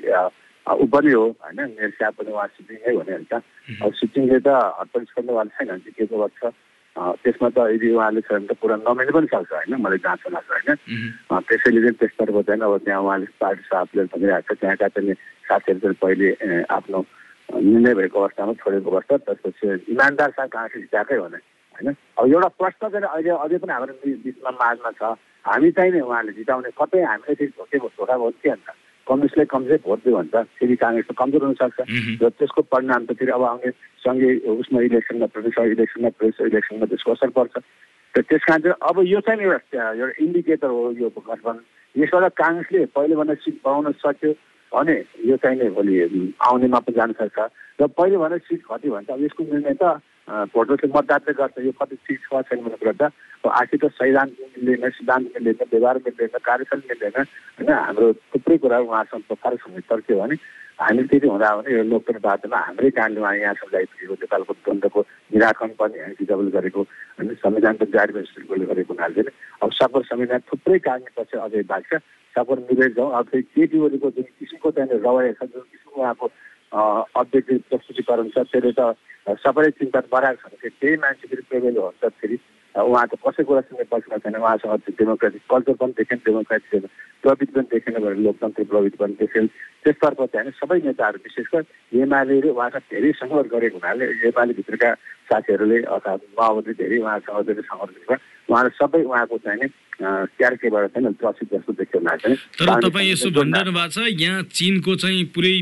ऊ 0.66 0.86
पनि 0.88 1.12
हो 1.12 1.24
होइन? 1.36 1.60
मेरो 1.76 2.10
पनि 2.16 2.32
उहाँ 2.32 2.48
सिटिङ 2.56 2.80
भनिहाल्छ 2.96 3.32
अब 3.84 3.92
सिटिङले 4.00 4.40
त 4.40 4.48
हटपट 4.80 5.04
छोड्नेवाला 5.12 5.52
छैन 5.52 5.76
जितेको 5.84 6.16
गर्छ? 6.16 6.42
त्यसमा 7.20 7.48
त 7.52 7.58
यदि 7.76 7.88
उहाँले 7.92 8.20
छ 8.24 8.32
भने 8.32 8.48
त 8.48 8.56
पुरा 8.56 8.76
नमिल्नु 8.88 9.12
पनि 9.20 9.28
सक्छ 9.36 9.52
होइन? 9.52 9.76
मलाई 9.84 10.00
जहाँसम्म 10.00 10.32
लाग्छ 10.32 10.48
होइन? 10.48 10.68
त्यसैले 11.44 11.80
चाहिँ 11.84 11.96
त्यसतर्फ 12.00 12.36
चाहिँ 12.48 12.60
अब 12.64 12.76
त्यहाँ 12.88 13.04
उहाँले 13.04 13.26
पार्टी 13.36 13.62
साथीले 13.68 14.04
भनिरहेको 14.16 14.54
छ 14.54 14.60
त्यहाँका 14.64 14.88
चाहिँ 14.96 15.14
साथीहरू 15.44 15.80
चाहिँ 15.84 16.00
पहिले 16.00 16.64
आफ्नो 16.72 17.04
निर्णय 17.54 17.94
भएको 17.94 18.20
अवस्थामा 18.20 18.52
छोडेको 18.62 18.90
अवस्था 18.90 19.16
त्यसपछि 19.16 19.92
इमान्दारसँग 19.92 20.48
कहाँ 20.48 20.68
जिताएकै 20.76 21.16
हो 21.16 21.24
होइन? 21.24 21.94
अब 22.18 22.26
एउटा 22.28 22.48
प्रश्न 22.60 22.88
चाहिँ 22.88 23.06
अहिले 23.06 23.30
अझै 23.30 23.58
पनि 23.58 23.72
हाम्रो 23.72 23.94
बिचमा 24.24 24.50
माझमा 24.50 24.90
छ। 25.00 25.02
हामी 25.44 25.70
चाहिँ 25.72 25.92
नै 25.92 26.00
उहाँले 26.00 26.32
जिताउने 26.38 26.70
कतै 26.76 27.02
हामीले 27.02 27.34
फेरि 27.34 27.52
भोटे 27.58 27.78
धोका 27.78 28.16
भयो 28.16 28.30
के 28.42 28.50
अन्त 28.50 28.68
कम्युनिस्टलाई 29.06 29.46
कमजोर 29.50 29.78
भोट 29.86 29.98
दियो 30.04 30.16
भने 30.16 30.30
त 30.30 30.36
फेरि 30.60 30.76
काङ्ग्रेस 30.76 31.06
त 31.08 31.12
कमजोर 31.16 31.42
हुनसक्छ। 31.44 31.80
र 32.22 32.28
त्यसको 32.38 32.60
परिणाम 32.68 33.02
त 33.08 33.10
फेरि 33.18 33.32
अब 33.32 33.42
आउने 33.42 33.70
सँगै 34.04 34.30
उसमा 34.60 34.80
इलेक्सनमा 34.86 35.26
प्रदेश 35.34 35.56
इलेक्सनमा 35.74 36.08
प्रदेश 36.20 36.36
इलेक्सनमा 36.52 36.86
त्यसको 36.86 37.10
असर 37.12 37.30
पर्छ। 37.34 37.54
र 38.14 38.20
त्यस 38.28 38.42
कारण 38.46 38.60
चाहिँ 38.60 38.76
अब 38.78 38.96
यो 39.06 39.20
चाहिँ 39.26 39.40
एउटा 39.40 39.82
एउटा 39.96 40.14
इन्डिकेटर 40.20 40.68
हो 40.68 40.82
यो 41.00 41.08
गठबन्धन। 41.16 41.64
यसबाट 41.96 42.32
काङ्ग्रेसले 42.42 42.86
पहिलेभन्दा 42.94 43.34
सिट 43.34 43.56
पाउन 43.64 43.92
सक्यो। 43.98 44.32
भने 44.72 44.94
यो 45.26 45.36
चाहिँ 45.42 45.58
नै 45.58 45.68
भोलि 45.74 45.94
आउनेमा 46.40 46.78
पनि 46.86 46.94
जान 46.96 47.12
सक्छ। 47.18 47.38
र 47.80 47.86
पहिले 47.86 48.16
भने 48.22 48.38
सिट 48.38 48.60
घट्यो 48.62 48.92
भने 48.94 49.06
त 49.06 49.10
अब 49.10 49.22
यसको 49.24 49.42
निर्णय 49.44 49.74
त 49.82 49.84
भोटरले 50.54 50.88
मतदाताले 50.94 51.32
गर्छ। 51.34 51.58
यो 51.66 51.72
कति 51.74 51.96
सिट 52.06 52.20
छ 52.22 52.42
छैन 52.48 52.58
भन्ने 52.64 52.78
कुरा 52.78 52.94
त 53.00 53.12
आखिर 53.40 53.78
त 53.82 53.90
संविधान 53.98 54.28
मिल्दैन 54.62 54.90
सिद्धान्त 54.94 55.26
मिल्दैन 55.34 55.68
व्यवहार 55.72 55.96
मिल्दैन 56.06 56.38
कार्यशैली 56.38 56.84
मिल्दैन 56.86 57.16
होइन? 57.18 57.70
हाम्रो 57.72 58.12
थुप्रै 58.30 58.56
कुरा 58.62 58.78
उहाँसँग 58.78 59.22
कार्यसँग 59.32 59.80
तर 59.90 60.00
के 60.06 60.14
भने 60.14 60.36
हामी 60.80 61.02
त्यति 61.04 61.26
हुँदा 61.28 61.48
भने 61.56 61.72
यो 61.76 61.82
लोकतन्त्र 61.84 62.20
बाटोमा 62.24 62.58
हाम्रै 62.66 62.90
कारणले 62.96 63.20
उहाँ 63.20 63.36
यहाँसम्म 63.36 63.70
ल्याइपुगेको 63.70 64.14
नेपालको 64.20 64.52
द्वन्द्वको 64.64 65.00
निराकरण 65.32 65.72
पनि 65.76 65.98
एनसिडब्ल्यू 66.08 66.50
गरेको 66.56 66.80
होइन 67.20 67.34
संविधानको 67.44 67.84
जारी 67.96 68.12
एनसिडब्ल्यूले 68.18 68.66
गरेको 68.72 68.94
हुनाले 68.94 69.22
अब 69.60 69.70
सफल 69.76 70.02
संविधान 70.08 70.40
थुप्रै 70.48 70.78
कारणपछि 70.88 71.36
अझै 71.36 71.62
बाँच्छ। 71.68 71.92
सफल 72.34 72.58
मिलेर 72.70 72.92
जाउँ। 72.96 73.12
अब 73.12 73.24
फेरि 73.28 73.42
केटिओलीको 73.42 74.10
जुन 74.16 74.26
किसिमको 74.38 74.70
त्यहाँनिर 74.70 75.00
रवाया 75.04 75.32
छ 75.36 75.42
जुन 75.52 75.62
किसिमको 75.68 76.00
उहाँको 76.00 76.26
अध्यक्ष 77.20 77.60
प्रस्तुतिकरण 77.68 78.28
छ 78.30 78.38
त्यसले 78.48 78.72
त 78.72 78.80
सबैले 79.44 79.70
चिन्ता 79.76 80.00
बढाएको 80.08 80.48
छ। 80.48 80.52
भने 80.54 80.68
त्यही 80.80 80.96
मान्छे 81.04 81.28
फेरि 81.28 81.42
प्रेमेल 81.50 81.76
हुन्छ। 81.76 82.08
फेरि 82.20 82.36
उहाँ 82.70 83.06
त 83.10 83.18
कसै 83.18 83.42
कुरा 83.42 83.60
सुन्ने 83.66 83.84
पक्षमा 83.90 84.16
छैन। 84.22 84.36
उहाँसँग 84.38 84.94
डेमोक्रेटिक 84.94 85.42
कल्चर 85.50 85.74
पनि 85.74 85.92
देखेन 85.98 86.18
डेमोक्रेटिक 86.26 86.86
प्रविधि 87.22 87.52
पनि 87.52 87.66
देखेन 87.74 87.94
भने 87.98 88.22
लोकतन्त्र 88.22 88.64
प्रविधि 88.70 88.96
पनि 88.96 89.14
देखेन। 89.18 89.46
त्यसतर्फ 89.82 90.20
चाहिँ 90.30 90.50
सबै 90.54 90.78
नेताहरू 90.86 91.18
विशेष 91.26 91.46
गरी 91.50 92.00
एमाले 92.00 92.40
उहाँका 92.50 92.78
धेरै 92.94 93.10
सङ्घर्ष 93.18 93.48
गरेको 93.50 93.78
हुनाले 93.78 94.04
एमालेभित्रका 94.30 94.90
साथीहरूले 95.30 95.78
अर्थात् 95.94 96.22
माओवादी 96.38 96.72
धेरै 96.78 96.98
उहाँसँग 97.02 97.46
धेरै 97.50 97.62
सङ्घर्ष 97.66 97.94
गरेको 98.06 98.14
उहाँले 98.50 98.70
सबै 98.74 99.02
उहाँको 99.06 99.38
चाहिँ 99.46 99.68
क्यारेक्टरबाट 100.00 100.86
चाहिँ 100.90 101.12
प्रसिद्ध 101.20 101.50
जस्तो 101.52 101.72
देखियो 101.78 102.00
तर 102.58 102.68
तपाईँ 102.82 103.10
यसो 103.12 103.30
भनिरहनु 103.30 103.72
भएको 103.72 103.90
छ 103.94 104.10
यहाँ 104.20 104.42
चिनको 104.58 104.94
चाहिँ 104.96 105.24
पुरै 105.34 105.54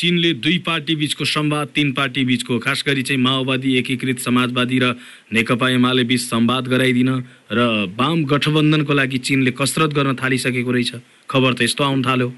चिनले 0.00 0.32
दुई 0.40 0.58
पार्टी 0.66 0.94
बिचको 0.96 1.24
संवाद 1.24 1.68
तिन 1.76 1.92
पार्टी 1.92 2.24
बिचको 2.24 2.58
खास 2.64 2.82
गरी 2.86 3.02
चाहिँ 3.06 3.22
माओवादी 3.22 3.76
एकीकृत 3.78 4.18
समाजवादी 4.26 4.78
र 4.82 4.96
नेकपा 5.36 5.68
एमाले 5.70 6.04
बिच 6.10 6.20
संवाद 6.24 6.64
गराइदिन 6.74 7.10
र 7.52 7.60
वाम 8.00 8.24
गठबन्धनको 8.24 8.92
लागि 8.92 9.18
चिनले 9.28 9.50
कसरत 9.60 9.94
गर्न 9.94 10.14
थालिसकेको 10.16 10.72
रहेछ। 10.72 10.92
खबर 11.30 11.52
त 11.54 11.62
यस्तो 11.68 11.84
आउनु 11.84 12.02
थाल्यो। 12.02 12.28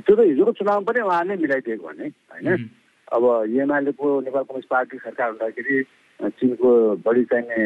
त्यो 0.00 0.14
त 0.16 0.20
हिजोको 0.22 0.52
चुनाव 0.54 0.80
पनि 0.86 1.00
उहाँले 1.02 1.36
मिलाइदिएको 1.36 1.84
भने 1.86 2.06
होइन? 2.08 2.70
अब 3.10 3.22
एमालेको 3.58 4.06
नेपाल 4.22 4.42
कम्युनिस्ट 4.46 4.70
पार्टी 4.70 4.96
सरकार 5.04 5.28
हुँदाखेरि 5.30 5.76
चिनको 6.20 6.70
बढी 7.04 7.24
चाहिने 7.24 7.56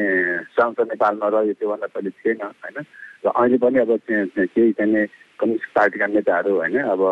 संसद 0.55 0.87
नेपालमा 0.89 1.29
रह्यो 1.35 1.53
त्योभन्दा 1.59 1.87
पहिले 1.91 2.11
थिएन 2.11 2.43
होइन? 2.43 2.77
र 3.25 3.29
अहिले 3.29 3.59
पनि 3.59 3.79
अब 3.83 3.91
केही 4.07 4.73
चाहिने 4.73 5.07
कम्युनिस्ट 5.41 5.75
पार्टीका 5.75 6.07
नेताहरू 6.07 6.53
होइन? 6.55 6.79
अब 6.95 7.03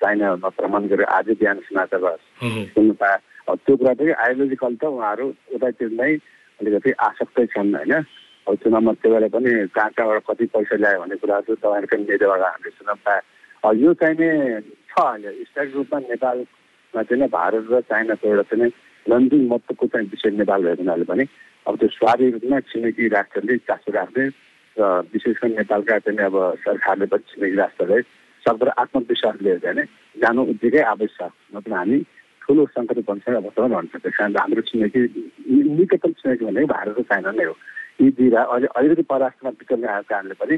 चाइनामा 0.00 0.48
भ्रमण 0.58 0.86
गरेर 0.90 1.06
आजै 1.06 1.34
बिहान 1.38 1.58
समाचार 1.70 2.02
सुन्नु 2.74 2.94
पाए 2.98 3.16
अब 3.48 3.58
त्यो 3.62 3.76
कुरा 3.76 3.94
चाहिँ 3.94 4.12
आइडियोलोजिकल 4.12 4.74
त 4.74 4.84
उहाँहरू 4.90 5.26
उतातिर 5.54 5.90
नै 5.94 6.12
अलिकति 6.60 6.90
आसक्तै 6.98 7.46
छन् 7.54 7.74
होइन? 7.76 7.94
अब 8.46 8.54
चुनावमा 8.62 8.92
त्यो 9.02 9.10
बेला 9.12 9.28
पनि 9.30 9.50
कहाँ 9.70 9.90
कहाँबाट 9.94 10.22
कति 10.26 10.44
पैसा 10.50 10.76
ल्यायो 10.82 11.00
भन्ने 11.00 11.16
कुराहरू 11.22 11.54
तपाईँहरूको 11.54 11.96
मिडियाबाट 12.02 12.42
हामीले 12.42 12.70
सुन्न 12.74 12.94
पाए 13.06 13.20
यो 13.82 13.94
चाहिने 14.02 14.28
छ 14.90 14.94
अहिले। 14.98 15.30
स्थायी 15.46 15.70
रूपमा 15.74 15.98
नेपालमा 16.10 17.02
चाहिँ 17.02 17.28
भारत 17.30 17.64
र 17.70 17.80
चाइनाको 17.90 18.28
एउटा 18.28 18.44
चाहिँ 18.50 18.70
लन्डिङ 19.10 19.46
महत्त्वको 19.48 19.86
चाहिँ 19.86 20.08
विषय 20.10 20.30
नेपाल 20.42 20.62
भएको 20.64 20.82
हुनाले 20.82 21.04
पनि 21.10 21.24
अब 21.66 21.76
त्यो 21.78 21.88
स्वाभाविक 21.98 22.34
रूपमा 22.34 22.60
छिमेकी 22.70 23.08
राष्ट्रले 23.16 23.56
चासो 23.70 23.92
राख्ने 23.92 24.26
र 24.76 24.82
विशेष 25.12 25.36
गरी 25.42 25.54
नेपालका 25.56 25.98
चाहिँ 26.04 26.18
अब 26.26 26.36
सरकारले 26.66 27.06
पनि 27.12 27.30
छिमेकी 27.30 27.56
राष्ट्रलाई 27.56 28.02
सक्दो 28.46 28.66
आत्मविश्वास 28.82 29.36
लिएर 29.42 29.58
चाहिँ 29.64 29.86
जानु 30.22 30.42
उत्तिकै 30.52 30.82
आवश्यक 30.94 31.32
मतलब 31.54 31.74
हामी 31.76 31.98
ठुलो 32.42 32.66
सङ्कट 32.74 32.98
बन्छ 33.06 33.28
अवस्थामा 33.28 33.68
भन्छ 33.76 33.92
त्यस 34.02 34.14
कारण 34.16 34.36
हाम्रो 34.38 34.62
छिमेकी 34.70 35.00
निकटतम 35.78 36.12
छिमेकी 36.20 36.44
भनेको 36.44 36.66
भारत 36.74 36.98
र 36.98 37.02
चाइना 37.10 37.30
नै 37.38 37.44
हो। 37.44 37.54
यी 38.00 38.10
दुईवटा 38.12 38.42
अहिले 38.42 38.68
अलिकति 38.76 39.02
परराष्ट्रमा 39.10 39.50
विचल्ने 39.60 39.88
आएको 39.88 40.08
कारणले 40.10 40.34
पनि 40.40 40.56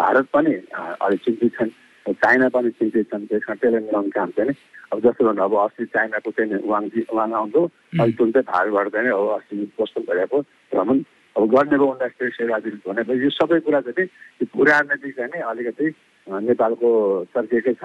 भारत 0.00 0.26
पनि 0.34 0.54
अहिले 0.74 1.16
चिन्तित 1.24 1.54
छन्। 1.54 1.70
चाइना 2.08 2.48
पनि 2.48 2.70
चिन्तित 2.80 3.06
छन् 3.12 3.26
त्यसमा 3.28 3.54
मिलाउने 3.80 4.10
काम 4.10 4.30
चाहिँ 4.36 4.48
नि। 4.50 4.54
अब 4.92 4.98
जस्तो 5.04 5.24
भन्नु 5.24 5.42
अब 5.44 5.54
अस्ति 5.60 5.84
चाइनाको 5.94 6.30
चाहिँ 6.30 6.60
वाङजी 6.66 7.00
वाङ 7.12 7.32
आउँदो 7.32 7.60
अहिले 8.00 8.12
तुन 8.18 8.30
चाहिँ 8.32 8.46
भाडबाट 8.50 8.86
चाहिँ 8.88 9.10
अब 9.10 9.28
अस्ति 9.36 9.56
पोस्टल 9.78 10.02
भइरहेको 10.08 10.38
भ्रमण। 10.72 10.98
अब 11.36 11.42
गर्ने 11.54 11.76
भयो 11.78 11.90
उन्नाइस 11.92 12.12
सेवा 12.36 12.58
दिनु 12.64 12.78
भनेपछि 12.88 13.24
यो 13.24 13.30
सबै 13.30 13.60
कुरा 13.60 13.80
चाहिँ 13.80 14.04
नि 14.04 14.06
यो 14.50 15.10
चाहिँ 15.12 15.30
नि 15.34 15.40
अलिकति 15.50 15.86
नेपालको 16.26 16.88
चर्किएकै 17.34 17.74
छ। 17.74 17.84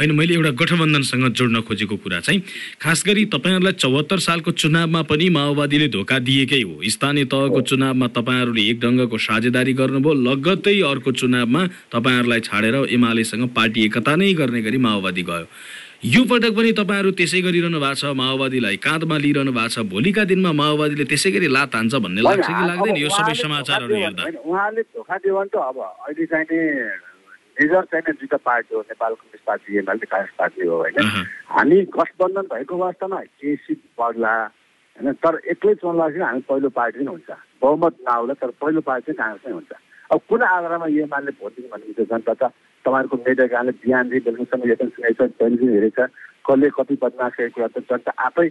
होइन 0.00 0.12
मैले 0.16 0.34
एउटा 0.34 0.50
गठबन्धनसँग 0.56 1.24
जोड्न 1.36 1.60
खोजेको 1.68 1.96
कुरा 2.00 2.20
चाहिँ 2.24 2.40
खास 2.80 3.04
गरी 3.06 3.24
तपाईँहरूलाई 3.36 3.72
चौहत्तर 3.76 4.18
सालको 4.18 4.50
चुनावमा 4.56 5.02
पनि 5.04 5.28
माओवादीले 5.28 5.88
धोका 5.92 6.18
दिएकै 6.24 6.60
हो। 6.62 6.80
स्थानीय 6.88 7.24
तहको 7.28 7.60
चुनावमा 7.68 8.06
तपाईँहरूले 8.16 8.62
एक 8.70 8.80
ढङ्गको 8.80 9.18
साझेदारी 9.20 9.72
गर्नुभयो 9.76 10.12
लगत्तै 10.24 10.80
अर्को 10.88 11.12
चुनावमा 11.20 11.66
तपाईँहरूलाई 11.92 12.40
छाडेर 12.48 12.74
एमालेसँग 12.88 13.44
पार्टी 13.52 13.84
एकता 13.84 14.16
नै 14.16 14.32
गर्ने 14.40 14.60
गरी 14.64 14.78
माओवादी 14.80 15.22
गयो। 15.28 15.46
यो 16.00 16.24
पटक 16.24 16.52
पनि 16.56 16.72
तपाईँहरू 16.80 17.10
त्यसै 17.20 17.40
गरिरहनु 17.44 17.76
भएको 17.76 18.00
छ 18.00 18.16
माओवादीलाई 18.16 18.76
काँधमा 18.80 19.16
लिइरहनु 19.20 19.52
भएको 19.52 19.68
छ। 19.68 19.84
भोलिका 19.84 20.24
दिनमा 20.32 20.52
माओवादीले 20.56 21.04
त्यसै 21.12 21.30
गरी 21.36 21.52
लात 21.52 21.76
हान्छ 21.76 21.94
भन्ने 22.00 22.24
लाग्छ 22.24 22.48
कि 22.48 22.64
लाग्दैन? 22.72 22.96
यो 23.04 23.08
सबै 23.12 23.34
समाचारहरू 23.36 23.94
हेर्दा। 24.00 24.22
उहाँले 24.48 24.82
धोका 24.96 25.16
दियो 25.20 25.36
भने 25.36 25.52
त 25.52 25.60
अब 25.60 25.76
अहिले 25.76 26.24
चाहिँ 26.24 26.48
मेजर 27.60 27.84
चाहिँ 27.92 28.14
दुईवटा 28.16 28.36
पार्टी 28.48 28.74
हो 28.74 28.80
Nepal 28.80 29.12
communist 29.20 29.44
party 29.44 29.76
UML 29.78 30.06
Congress 30.08 30.34
party 30.38 30.66
हो 30.66 30.76
होइन? 30.80 30.96
हामी 31.52 31.76
गठबन्धन 31.96 32.46
भएको 32.52 32.78
अवस्थामा 32.80 33.20
केसी 33.36 33.74
बढ्ला 34.00 34.32
होइन? 34.96 35.12
तर 35.20 35.34
एक्लै 35.52 35.74
चल्दाखेरि 35.84 36.24
हामी 36.24 36.40
पहिलो 36.48 36.68
पार्टी 36.80 37.04
नै 37.04 37.10
हुन्छ। 37.12 37.30
बहुमत 37.62 37.94
नआउला 38.08 38.34
तर 38.40 38.50
पहिलो 38.60 38.80
पार्टी 38.88 39.12
चाहिँ 39.12 39.20
काङ्ग्रेस 39.20 39.44
नै 39.46 39.52
हुन्छ। 39.60 39.72
अब 40.10 40.20
कुन 40.28 40.42
आधारमा 40.42 40.86
एमाले 41.04 41.30
भोट 41.36 41.52
दिनु 41.56 41.68
भनेको 41.68 42.04
जनता 42.08 42.34
त 42.40 42.42
तपाईँहरूको 42.84 43.16
मेडियाले 43.28 43.72
बिहानदेखि 43.84 44.24
बेलुकासम्म 44.24 44.64
हेर्न 44.68 44.88
सुनेको 44.96 45.26
छ 45.26 45.30
टेलिभिजन 45.38 45.74
हेरेको 45.76 46.06
छ 46.06 46.08
कसले 46.48 46.68
कति 46.76 46.94
बदमास 47.02 47.32
गरेको 47.38 47.54
कुरा 47.60 47.68
त 47.68 47.78
जनता 47.92 48.10
आफै 48.26 48.48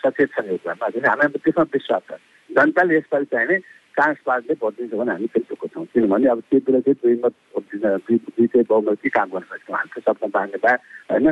सचेत 0.00 0.28
छ 0.34 0.48
यो 0.48 0.56
कुरामा। 0.64 0.86
हामी 0.88 1.38
त्यसमा 1.44 1.64
विश्वास 1.76 2.02
छ। 2.08 2.18
जनताले 2.50 2.96
यसपालि 2.96 3.26
चाहिने 3.30 3.56
काङ्ग्रेस 3.96 4.22
पार्टीले 4.26 4.54
भोट 4.60 4.72
दिन्छ 4.78 4.94
भने 4.94 5.12
हामी 5.12 5.26
त्यस्तो 5.34 5.66
छौँ। 5.66 5.84
किनभने 5.92 6.28
अब 6.30 6.40
त्यो 6.50 6.60
बेला 6.66 6.80
चाहिँ 6.86 6.98
दुई 7.02 7.14
मत 7.24 7.34
दुई 8.06 8.16
दुई 8.16 8.46
चाहिँ 8.46 8.66
बहुमत 8.70 8.98
के 9.02 9.08
काम 9.08 9.28
गर्न 9.34 9.46
सक्छौँ 9.50 9.76
हामी 9.76 9.90
त 9.94 10.02
सपना 10.04 10.28
बाँड्ने 10.34 10.58
भए 10.64 10.76
होइन? 11.10 11.26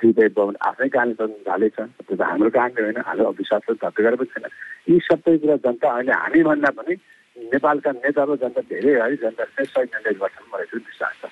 दुई 0.00 0.12
चाहिँ 0.12 0.32
बहुमत 0.36 0.56
आफ्नै 0.68 0.88
कारणले 0.94 1.14
त 1.14 1.48
हालेछ 1.48 1.76
त्यो 1.78 2.14
त 2.16 2.22
हाम्रो 2.22 2.50
कारणले 2.50 2.80
होइन। 2.82 2.98
हाम्रो 3.06 3.24
अविश्वास 3.32 3.62
धक्का 3.70 3.88
गरेको 4.02 4.24
छैन। 4.32 4.46
यी 4.90 4.98
सबै 5.08 5.36
कुरा 5.42 5.56
जनता 5.64 5.88
अहिले 5.88 6.12
हामी 6.12 6.40
भन्दा 6.42 6.70
पनि 6.78 6.94
नेपालका 7.36 7.90
नेता 8.02 8.22
र 8.28 8.36
जनता 8.42 8.60
धेरै 8.70 8.92
है 9.00 9.16
जनता 9.22 9.42
सही 9.72 9.86
निर्णय 9.92 10.14
गर्छन् 10.20 10.50
मलाई 10.52 10.66
चाहिँ 10.70 10.84
विश्वास 10.88 11.14
छ। 11.20 11.24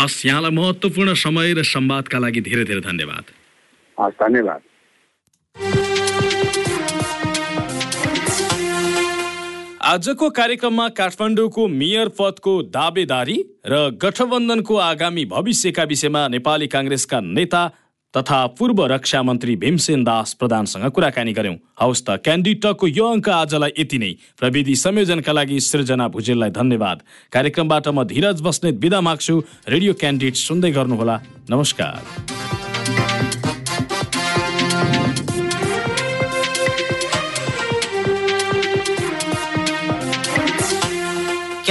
हस् 0.00 0.26
यहाँलाई 0.26 0.52
महत्त्वपूर्ण 0.60 1.14
समय 1.14 1.52
र 1.58 1.62
संवादका 1.62 2.18
लागि 2.18 2.40
धेरै 2.48 2.64
धेरै 2.64 2.82
धन्यवाद। 2.90 3.24
हस् 3.98 4.18
धन्यवाद। 4.24 4.60
आजको 9.88 10.28
कार्यक्रममा 10.36 10.86
काठमाडौँको 10.96 11.66
मेयर 11.72 12.08
पदको 12.16 12.52
दावेदारी 12.72 13.36
र 13.64 13.76
गठबन्धनको 13.96 14.74
आगामी 14.76 15.24
भविष्यका 15.24 15.84
विषयमा 15.88 16.26
नेपाली 16.28 16.66
काङ्ग्रेसका 16.74 17.20
नेता 17.20 17.62
तथा 18.14 18.40
पूर्व 18.58 18.84
रक्षा 18.92 19.22
मन्त्री 19.22 19.54
भीमसेन 19.56 20.04
दास 20.04 20.34
प्रधानसँग 20.40 20.84
कुराकानी 20.92 21.32
गर्यौं 21.32 21.56
हवस् 21.80 22.04
त 22.04 22.20
क्यान्डिटको 22.20 22.86
यो 22.88 23.06
अङ्क 23.14 23.28
आजलाई 23.32 23.72
यति 23.78 23.98
नै। 23.98 24.12
प्रविधि 24.36 24.74
संयोजनका 24.76 25.32
लागि 25.32 25.60
सृजना 25.60 26.08
भुजेललाई 26.12 26.50
धन्यवाद। 26.60 26.98
कार्यक्रमबाट 27.32 27.88
म 27.88 28.04
धीरज 28.12 28.44
बस्नेत 28.44 28.76
विदा 28.84 29.00
माग्छु। 29.00 29.40
रेडियो 29.72 29.92
क्यान्डिडेट 29.94 30.36
सुन्दै 30.36 30.70
गर्नुहोला। 30.76 31.16
नमस्कार। 31.48 32.00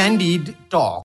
Candid 0.08 0.56
Talk. 0.70 0.88